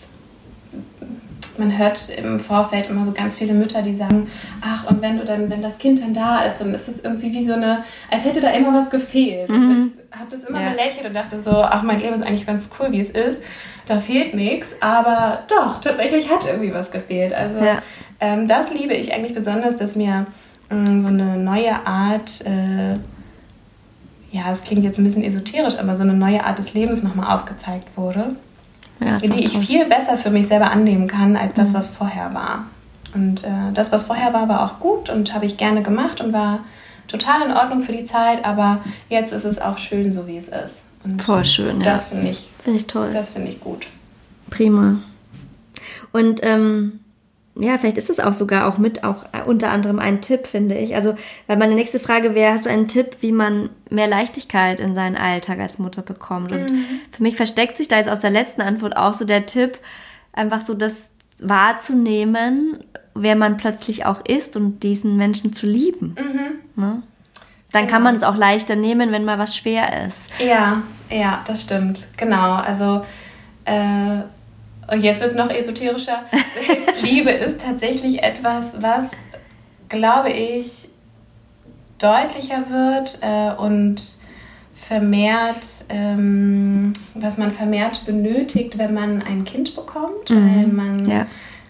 [1.58, 4.30] man hört im Vorfeld immer so ganz viele Mütter, die sagen,
[4.60, 7.32] ach, und wenn du dann, wenn das Kind dann da ist, dann ist es irgendwie
[7.32, 9.50] wie so eine, als hätte da immer was gefehlt.
[9.50, 9.92] Mhm.
[10.12, 10.70] ich habe das immer ja.
[10.70, 13.42] belächelt und dachte so, ach, mein Leben ist eigentlich ganz cool, wie es ist.
[13.86, 17.32] Da fehlt nichts, aber doch, tatsächlich hat irgendwie was gefehlt.
[17.32, 17.78] Also ja.
[18.20, 20.26] ähm, das liebe ich eigentlich besonders, dass mir
[20.70, 22.94] mh, mm, so eine neue Art, äh,
[24.32, 27.34] ja, es klingt jetzt ein bisschen esoterisch, aber so eine neue Art des Lebens nochmal
[27.34, 28.36] aufgezeigt wurde
[29.00, 31.74] ja, die ich viel besser für mich selber annehmen kann, als das, mhm.
[31.74, 32.66] was vorher war.
[33.14, 36.32] Und äh, das, was vorher war, war auch gut und habe ich gerne gemacht und
[36.32, 36.60] war
[37.08, 40.48] total in Ordnung für die Zeit, aber jetzt ist es auch schön, so wie es
[40.48, 40.82] ist.
[41.04, 42.08] Und Voll schön, das ja.
[42.08, 43.10] finde ich, find ich toll.
[43.12, 43.86] Das finde ich gut.
[44.50, 44.98] Prima.
[46.12, 47.00] Und ähm,
[47.58, 50.76] ja, vielleicht ist es auch sogar auch mit auch äh, unter anderem ein Tipp, finde
[50.76, 50.94] ich.
[50.94, 51.14] Also,
[51.46, 55.16] weil meine nächste Frage wäre, hast du einen Tipp, wie man mehr Leichtigkeit in seinen
[55.16, 56.52] Alltag als Mutter bekommt?
[56.52, 56.84] Und mhm.
[57.10, 59.78] für mich versteckt sich da jetzt aus der letzten Antwort auch so der Tipp,
[60.32, 62.78] einfach so das wahrzunehmen,
[63.14, 66.14] wer man plötzlich auch ist und diesen Menschen zu lieben.
[66.18, 66.82] Mhm.
[66.82, 67.02] Ne?
[67.72, 67.92] Dann genau.
[67.92, 70.30] kann man es auch leichter nehmen, wenn mal was schwer ist.
[70.44, 72.08] Ja, ja, das stimmt.
[72.16, 72.54] Genau.
[72.54, 73.02] Also
[73.64, 74.22] äh,
[74.88, 76.22] und jetzt wird es noch esoterischer.
[76.66, 79.06] Selbstliebe ist tatsächlich etwas, was,
[79.88, 80.88] glaube ich,
[81.98, 84.16] deutlicher wird äh, und
[84.74, 90.54] vermehrt, ähm, was man vermehrt benötigt, wenn man ein Kind bekommt, mhm.
[90.54, 91.26] weil man ja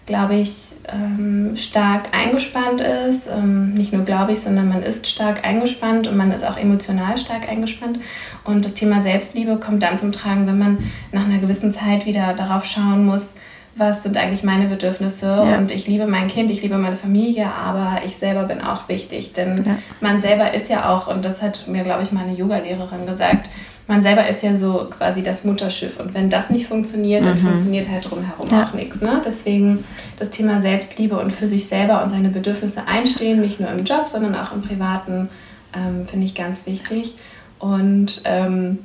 [0.07, 3.27] glaube ich, ähm, stark eingespannt ist.
[3.27, 7.17] Ähm, nicht nur glaube ich, sondern man ist stark eingespannt und man ist auch emotional
[7.19, 7.99] stark eingespannt.
[8.43, 10.77] Und das Thema Selbstliebe kommt dann zum Tragen, wenn man
[11.11, 13.35] nach einer gewissen Zeit wieder darauf schauen muss,
[13.75, 15.57] was sind eigentlich meine Bedürfnisse ja.
[15.57, 19.33] und ich liebe mein Kind, ich liebe meine Familie, aber ich selber bin auch wichtig,
[19.33, 19.77] denn ja.
[20.01, 23.51] man selber ist ja auch, und das hat mir, glaube ich, meine Yoga-Lehrerin gesagt,
[23.87, 27.47] man selber ist ja so quasi das Mutterschiff und wenn das nicht funktioniert, dann mhm.
[27.47, 28.63] funktioniert halt drumherum ja.
[28.63, 29.01] auch nichts.
[29.01, 29.21] Ne?
[29.25, 29.85] Deswegen
[30.19, 34.09] das Thema Selbstliebe und für sich selber und seine Bedürfnisse einstehen, nicht nur im Job,
[34.09, 35.29] sondern auch im Privaten,
[35.73, 37.15] ähm, finde ich ganz wichtig.
[37.59, 38.79] Und ähm,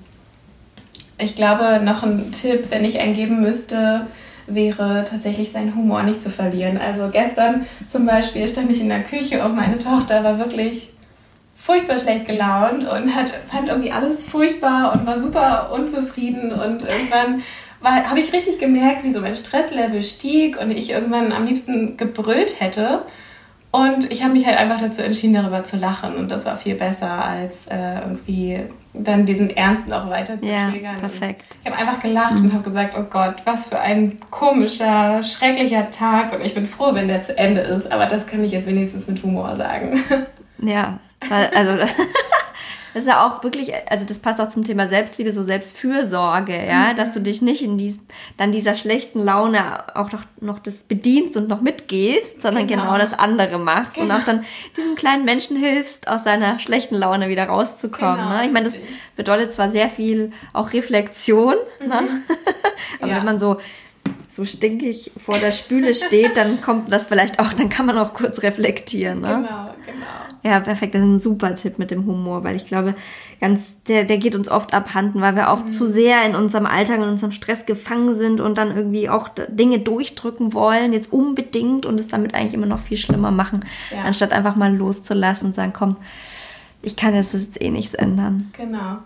[1.18, 4.06] ich glaube, noch ein Tipp, wenn ich einen geben müsste,
[4.46, 6.78] wäre tatsächlich seinen Humor nicht zu verlieren.
[6.78, 10.90] Also gestern zum Beispiel stand ich in der Küche und meine Tochter war wirklich
[11.62, 17.42] furchtbar schlecht gelaunt und hat, fand irgendwie alles furchtbar und war super unzufrieden und irgendwann
[17.84, 22.60] habe ich richtig gemerkt, wie so mein Stresslevel stieg und ich irgendwann am liebsten gebrüllt
[22.60, 23.02] hätte.
[23.72, 26.14] Und ich habe mich halt einfach dazu entschieden, darüber zu lachen.
[26.14, 28.60] Und das war viel besser, als äh, irgendwie
[28.92, 30.96] dann diesen Ernst noch weiter zu ja, triggern.
[30.96, 31.42] Perfekt.
[31.50, 32.44] Und ich habe einfach gelacht mhm.
[32.44, 36.34] und habe gesagt, oh Gott, was für ein komischer, schrecklicher Tag.
[36.34, 37.90] Und ich bin froh, wenn der zu Ende ist.
[37.90, 40.02] Aber das kann ich jetzt wenigstens mit Humor sagen.
[40.64, 41.76] Ja, Weil, also
[42.94, 46.92] das ist ja auch wirklich, also das passt auch zum Thema Selbstliebe, so Selbstfürsorge, ja,
[46.92, 46.96] mhm.
[46.96, 48.00] dass du dich nicht in dies,
[48.36, 52.98] dann dieser schlechten Laune auch noch, noch das bedienst und noch mitgehst, sondern genau, genau
[52.98, 54.14] das andere machst genau.
[54.14, 54.44] und auch dann
[54.76, 58.16] diesem kleinen Menschen hilfst, aus seiner schlechten Laune wieder rauszukommen.
[58.16, 58.46] Genau, ne?
[58.46, 58.78] Ich meine, das
[59.16, 61.86] bedeutet zwar sehr viel auch Reflexion, ne?
[61.86, 61.88] mhm.
[61.88, 62.22] ne?
[63.00, 63.16] aber ja.
[63.16, 63.58] wenn man so
[64.28, 68.14] so stinkig vor der Spüle steht, dann kommt das vielleicht auch, dann kann man auch
[68.14, 69.20] kurz reflektieren.
[69.20, 69.28] Ne?
[69.28, 70.06] Genau, genau.
[70.44, 70.94] Ja, perfekt.
[70.94, 72.94] Das ist ein super Tipp mit dem Humor, weil ich glaube,
[73.40, 75.68] ganz, der, der geht uns oft abhanden, weil wir auch mhm.
[75.68, 79.78] zu sehr in unserem Alltag, in unserem Stress gefangen sind und dann irgendwie auch Dinge
[79.78, 84.02] durchdrücken wollen, jetzt unbedingt und es damit eigentlich immer noch viel schlimmer machen, ja.
[84.02, 85.96] anstatt einfach mal loszulassen und sagen, komm,
[86.82, 88.50] ich kann jetzt, jetzt eh nichts ändern.
[88.56, 88.96] Genau.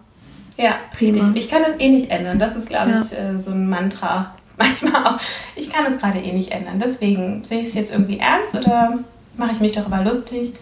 [0.57, 1.19] Ja, Prima.
[1.19, 1.45] richtig.
[1.45, 2.39] Ich kann es eh nicht ändern.
[2.39, 3.35] Das ist, glaube ich, ja.
[3.35, 4.35] Äh, so ein Mantra.
[4.59, 5.19] Manchmal auch.
[5.55, 6.79] Ich kann es gerade eh nicht ändern.
[6.79, 8.99] Deswegen sehe ich es jetzt irgendwie ernst oder
[9.37, 10.55] mache ich mich darüber lustig?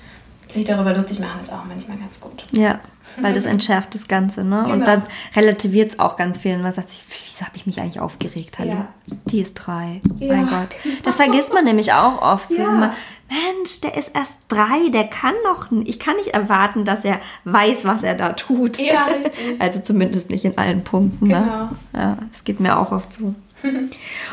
[0.54, 2.44] sich darüber lustig machen ist auch manchmal ganz gut.
[2.52, 2.80] Ja,
[3.20, 4.62] weil das entschärft das Ganze, ne?
[4.64, 4.72] Genau.
[4.74, 5.02] Und dann
[5.36, 6.54] relativiert es auch ganz viel.
[6.54, 8.58] Und man sagt sich, wieso habe ich mich eigentlich aufgeregt?
[8.58, 8.88] Hallo, ja.
[9.26, 10.00] die ist drei.
[10.18, 10.34] Ja.
[10.34, 10.68] Mein Gott.
[11.02, 12.50] Das vergisst man nämlich auch oft.
[12.50, 12.56] Ja.
[12.56, 12.94] So immer,
[13.28, 15.70] Mensch, der ist erst drei, der kann noch.
[15.84, 18.78] Ich kann nicht erwarten, dass er weiß, was er da tut.
[18.78, 19.34] Ja, richtig.
[19.60, 21.28] Also zumindest nicht in allen Punkten.
[21.28, 21.34] Ne?
[21.34, 21.62] Genau.
[21.64, 21.70] Ne?
[21.94, 23.34] Ja, es geht mir auch oft so.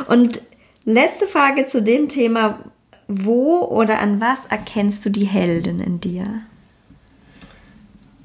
[0.08, 0.42] Und
[0.84, 2.60] letzte Frage zu dem Thema,
[3.08, 6.42] wo oder an was erkennst du die Heldin in dir?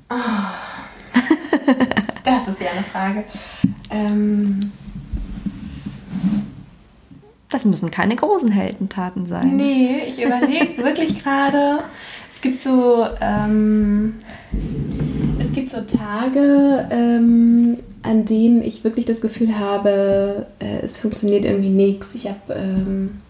[0.09, 0.15] Oh,
[2.25, 3.25] das ist ja eine Frage.
[3.91, 4.73] Ähm,
[7.49, 9.57] das müssen keine großen Heldentaten sein.
[9.57, 11.79] Nee, ich überlege wirklich gerade.
[12.33, 14.17] Es gibt so, ähm,
[15.41, 21.45] es gibt so Tage, ähm, an denen ich wirklich das Gefühl habe, äh, es funktioniert
[21.45, 22.15] irgendwie nichts.
[22.15, 23.23] Ich habe ähm,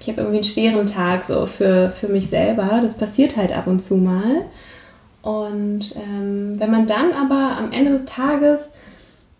[0.00, 2.80] ich habe irgendwie einen schweren Tag so für, für mich selber.
[2.82, 4.44] Das passiert halt ab und zu mal.
[5.26, 8.74] Und ähm, wenn man dann aber am Ende des Tages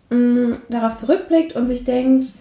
[0.09, 2.33] mh, mm, darauf zurückblickt und sich denkt,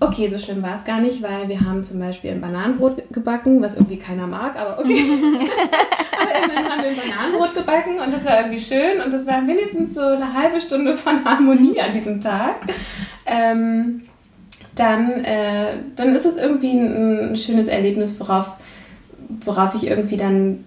[0.00, 3.62] okay, so schlimm war es gar nicht, weil wir haben zum Beispiel ein Bananenbrot gebacken,
[3.62, 5.02] was irgendwie keiner mag, aber okay.
[6.20, 9.40] aber immerhin haben wir ein Bananenbrot gebacken und das war irgendwie schön und das war
[9.40, 12.56] mindestens so eine halbe Stunde von Harmonie an diesem Tag.
[13.24, 14.02] Ähm,
[14.74, 18.58] dann, äh, dann ist es irgendwie ein, ein, schönes Erlebnis, worauf,
[19.46, 20.66] worauf ich irgendwie dann,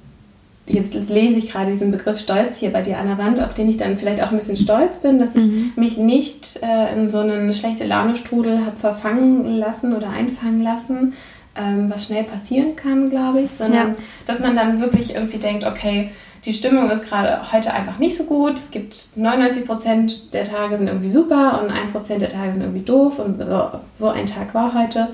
[0.67, 3.69] jetzt lese ich gerade diesen Begriff Stolz hier bei dir an der Wand, auf den
[3.69, 5.71] ich dann vielleicht auch ein bisschen stolz bin, dass ich mhm.
[5.75, 11.13] mich nicht äh, in so einen schlechte Laune-Strudel habe verfangen lassen oder einfangen lassen,
[11.55, 13.95] ähm, was schnell passieren kann, glaube ich, sondern ja.
[14.25, 16.09] dass man dann wirklich irgendwie denkt, okay,
[16.45, 18.55] die Stimmung ist gerade heute einfach nicht so gut.
[18.55, 23.19] Es gibt 99% der Tage sind irgendwie super und 1% der Tage sind irgendwie doof
[23.19, 25.09] und so, so ein Tag war heute.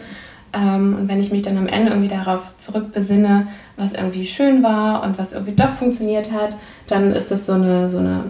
[0.53, 5.03] Ähm, und wenn ich mich dann am Ende irgendwie darauf zurückbesinne, was irgendwie schön war
[5.03, 8.23] und was irgendwie doch funktioniert hat, dann ist das so eine, so eine,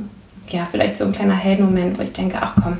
[0.49, 2.77] ja, vielleicht so ein kleiner Heldenmoment, wo ich denke, ach komm,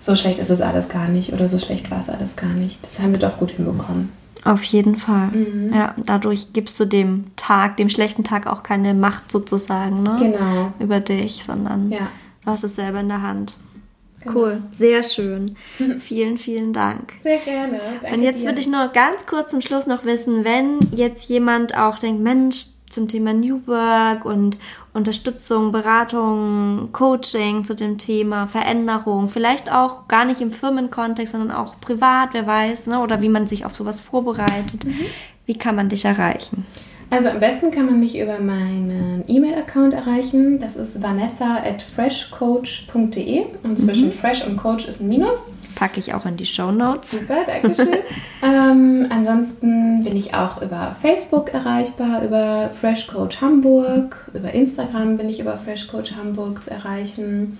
[0.00, 2.82] so schlecht ist es alles gar nicht oder so schlecht war es alles gar nicht.
[2.82, 4.10] Das haben wir doch gut hinbekommen.
[4.44, 5.28] Auf jeden Fall.
[5.28, 5.74] Mhm.
[5.74, 10.16] Ja, dadurch gibst du dem Tag, dem schlechten Tag auch keine Macht sozusagen, ne?
[10.20, 10.72] Genau.
[10.78, 12.08] Über dich, sondern ja.
[12.44, 13.56] du hast es selber in der Hand.
[14.26, 14.38] Genau.
[14.38, 15.56] Cool, sehr schön.
[16.00, 17.14] vielen, vielen Dank.
[17.22, 17.80] Sehr gerne.
[18.02, 21.76] Danke Und jetzt würde ich nur ganz kurz zum Schluss noch wissen, wenn jetzt jemand
[21.76, 22.66] auch denkt, Mensch,
[22.96, 24.58] zum Thema New Work und
[24.94, 31.78] Unterstützung, Beratung, Coaching zu dem Thema Veränderung, vielleicht auch gar nicht im Firmenkontext, sondern auch
[31.80, 33.00] privat, wer weiß, ne?
[33.00, 34.86] oder wie man sich auf sowas vorbereitet.
[34.86, 35.06] Mhm.
[35.44, 36.64] Wie kann man dich erreichen?
[37.08, 40.58] Also am besten kann man mich über meinen E-Mail-Account erreichen.
[40.58, 44.12] Das ist vanessa at freshcoach.de und zwischen mhm.
[44.12, 45.46] Fresh und Coach ist ein Minus.
[45.76, 47.12] Packe ich auch in die Show Notes.
[47.12, 47.98] Super, danke schön.
[48.42, 55.28] ähm, ansonsten bin ich auch über Facebook erreichbar, über Fresh Coach Hamburg, über Instagram bin
[55.28, 57.58] ich über Fresh Coach Hamburg zu erreichen.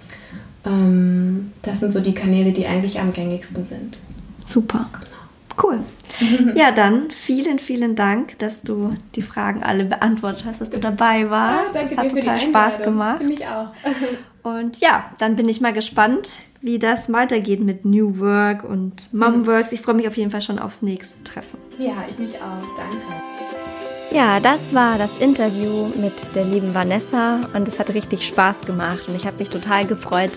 [0.64, 4.01] Ähm, das sind so die Kanäle, die eigentlich am gängigsten sind.
[4.44, 4.88] Super.
[4.92, 5.15] Genau.
[5.62, 5.80] Cool.
[6.54, 11.28] Ja, dann vielen, vielen Dank, dass du die Fragen alle beantwortet hast, dass du dabei
[11.28, 11.76] warst.
[11.76, 13.18] Ah, das hat total Spaß gemacht.
[13.18, 13.68] Finde ich auch.
[14.42, 19.72] Und ja, dann bin ich mal gespannt, wie das weitergeht mit New Work und Momworks.
[19.72, 21.59] Ich freue mich auf jeden Fall schon aufs nächste Treffen.
[21.78, 22.76] Ja, ich mich auch.
[22.76, 23.65] Danke.
[24.11, 29.09] Ja, das war das Interview mit der lieben Vanessa und es hat richtig Spaß gemacht
[29.09, 30.30] und ich habe mich total gefreut,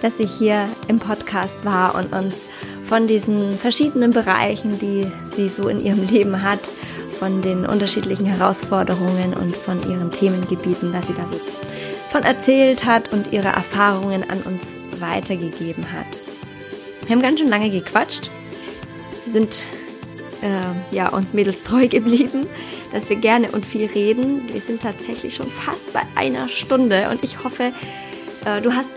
[0.00, 2.36] dass sie hier im Podcast war und uns
[2.84, 6.60] von diesen verschiedenen Bereichen, die sie so in ihrem Leben hat,
[7.18, 11.40] von den unterschiedlichen Herausforderungen und von ihren Themengebieten, dass sie da so
[12.10, 14.68] von erzählt hat und ihre Erfahrungen an uns
[15.00, 16.06] weitergegeben hat.
[17.06, 18.30] Wir haben ganz schön lange gequatscht,
[19.26, 19.62] sind
[20.42, 22.46] äh, ja, uns Mädels treu geblieben,
[22.92, 24.48] dass wir gerne und viel reden.
[24.52, 27.72] Wir sind tatsächlich schon fast bei einer Stunde und ich hoffe,
[28.44, 28.90] äh, du hast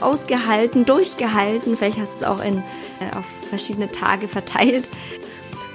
[0.00, 1.76] ausgehalten, durchgehalten.
[1.76, 4.86] Vielleicht hast du es auch in, äh, auf verschiedene Tage verteilt.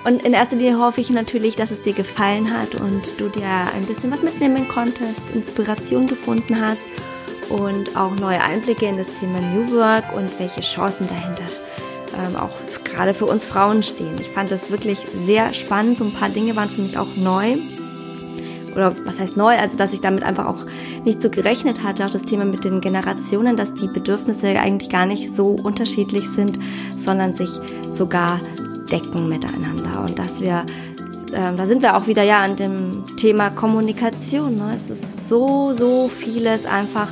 [0.03, 3.45] Und in erster Linie hoffe ich natürlich, dass es dir gefallen hat und du dir
[3.45, 6.81] ein bisschen was mitnehmen konntest, Inspiration gefunden hast
[7.49, 11.43] und auch neue Einblicke in das Thema New Work und welche Chancen dahinter
[12.17, 12.51] ähm, auch
[13.01, 14.15] gerade für uns Frauen stehen.
[14.21, 15.97] Ich fand das wirklich sehr spannend.
[15.97, 17.55] So ein paar Dinge waren für mich auch neu.
[18.75, 19.55] Oder was heißt neu?
[19.57, 20.63] Also, dass ich damit einfach auch
[21.03, 22.05] nicht so gerechnet hatte.
[22.05, 26.59] Auch das Thema mit den Generationen, dass die Bedürfnisse eigentlich gar nicht so unterschiedlich sind,
[26.95, 27.49] sondern sich
[27.91, 28.39] sogar
[28.91, 30.05] decken miteinander.
[30.07, 30.63] Und dass wir
[31.33, 34.57] äh, da sind wir auch wieder ja an dem Thema Kommunikation.
[34.57, 34.73] Ne?
[34.75, 37.11] Es ist so, so vieles einfach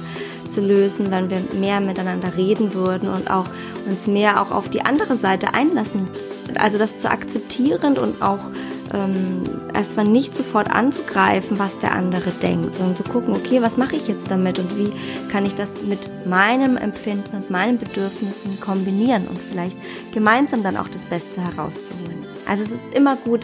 [0.49, 3.45] zu lösen, wenn wir mehr miteinander reden würden und auch
[3.85, 6.09] uns mehr auch auf die andere Seite einlassen.
[6.55, 8.49] Also das zu akzeptieren und auch
[8.93, 9.43] ähm,
[9.73, 14.07] erstmal nicht sofort anzugreifen, was der andere denkt, sondern zu gucken, okay, was mache ich
[14.07, 14.91] jetzt damit und wie
[15.31, 19.77] kann ich das mit meinem Empfinden und meinen Bedürfnissen kombinieren und vielleicht
[20.13, 22.25] gemeinsam dann auch das Beste herauszuholen.
[22.47, 23.41] Also es ist immer gut,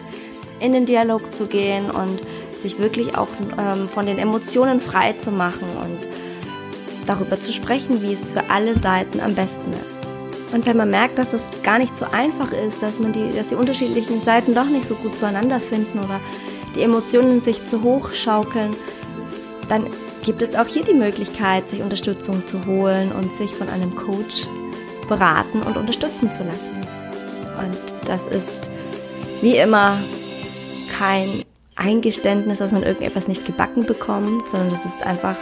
[0.58, 2.20] in den Dialog zu gehen und
[2.60, 3.28] sich wirklich auch
[3.58, 6.25] ähm, von den Emotionen frei zu machen und
[7.06, 10.06] darüber zu sprechen, wie es für alle Seiten am besten ist.
[10.52, 13.48] Und wenn man merkt, dass es gar nicht so einfach ist, dass man die, dass
[13.48, 16.20] die unterschiedlichen Seiten doch nicht so gut zueinander finden oder
[16.74, 18.70] die Emotionen sich zu hoch schaukeln,
[19.68, 19.86] dann
[20.22, 24.46] gibt es auch hier die Möglichkeit, sich Unterstützung zu holen und sich von einem Coach
[25.08, 26.86] beraten und unterstützen zu lassen.
[27.58, 28.50] Und das ist
[29.40, 29.98] wie immer
[30.98, 31.42] kein
[31.76, 35.36] Eingeständnis, dass man irgendetwas nicht gebacken bekommt, sondern das ist einfach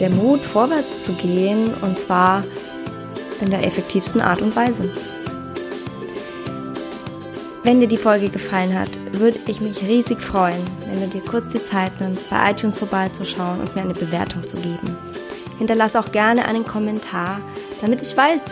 [0.00, 2.44] der Mut, vorwärts zu gehen und zwar
[3.40, 4.90] in der effektivsten Art und Weise.
[7.62, 11.48] Wenn dir die Folge gefallen hat, würde ich mich riesig freuen, wenn du dir kurz
[11.48, 14.96] die Zeit nimmst, bei iTunes vorbeizuschauen und mir eine Bewertung zu geben.
[15.58, 17.40] Hinterlass auch gerne einen Kommentar,
[17.80, 18.42] damit ich weiß,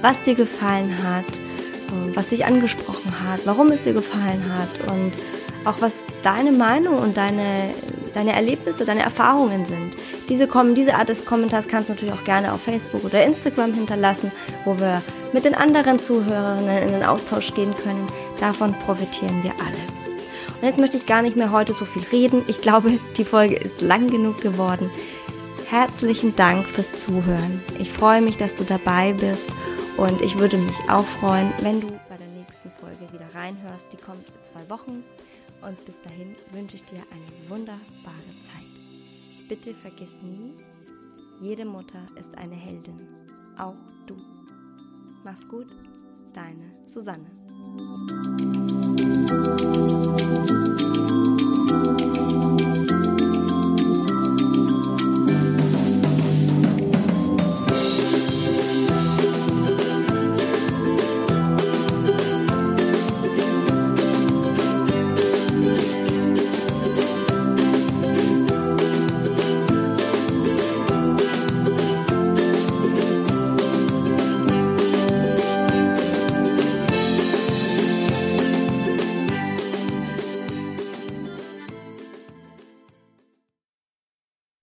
[0.00, 1.26] was dir gefallen hat,
[2.14, 5.12] was dich angesprochen hat, warum es dir gefallen hat und
[5.66, 7.74] auch was deine Meinung und deine,
[8.14, 9.92] deine Erlebnisse, deine Erfahrungen sind.
[10.28, 14.30] Diese, diese Art des Kommentars kannst du natürlich auch gerne auf Facebook oder Instagram hinterlassen,
[14.64, 15.02] wo wir
[15.32, 18.06] mit den anderen Zuhörerinnen in den Austausch gehen können.
[18.38, 19.78] Davon profitieren wir alle.
[20.60, 22.42] Und jetzt möchte ich gar nicht mehr heute so viel reden.
[22.48, 24.90] Ich glaube, die Folge ist lang genug geworden.
[25.70, 27.62] Herzlichen Dank fürs Zuhören.
[27.78, 29.46] Ich freue mich, dass du dabei bist
[29.96, 33.86] und ich würde mich auch freuen, wenn du bei der nächsten Folge wieder reinhörst.
[33.92, 35.02] Die kommt in zwei Wochen.
[35.60, 38.37] Und bis dahin wünsche ich dir eine wunderbare.
[39.48, 40.52] Bitte vergiss nie,
[41.40, 43.00] jede Mutter ist eine Heldin,
[43.56, 43.74] auch
[44.06, 44.14] du.
[45.24, 45.68] Mach's gut,
[46.34, 47.30] deine Susanne.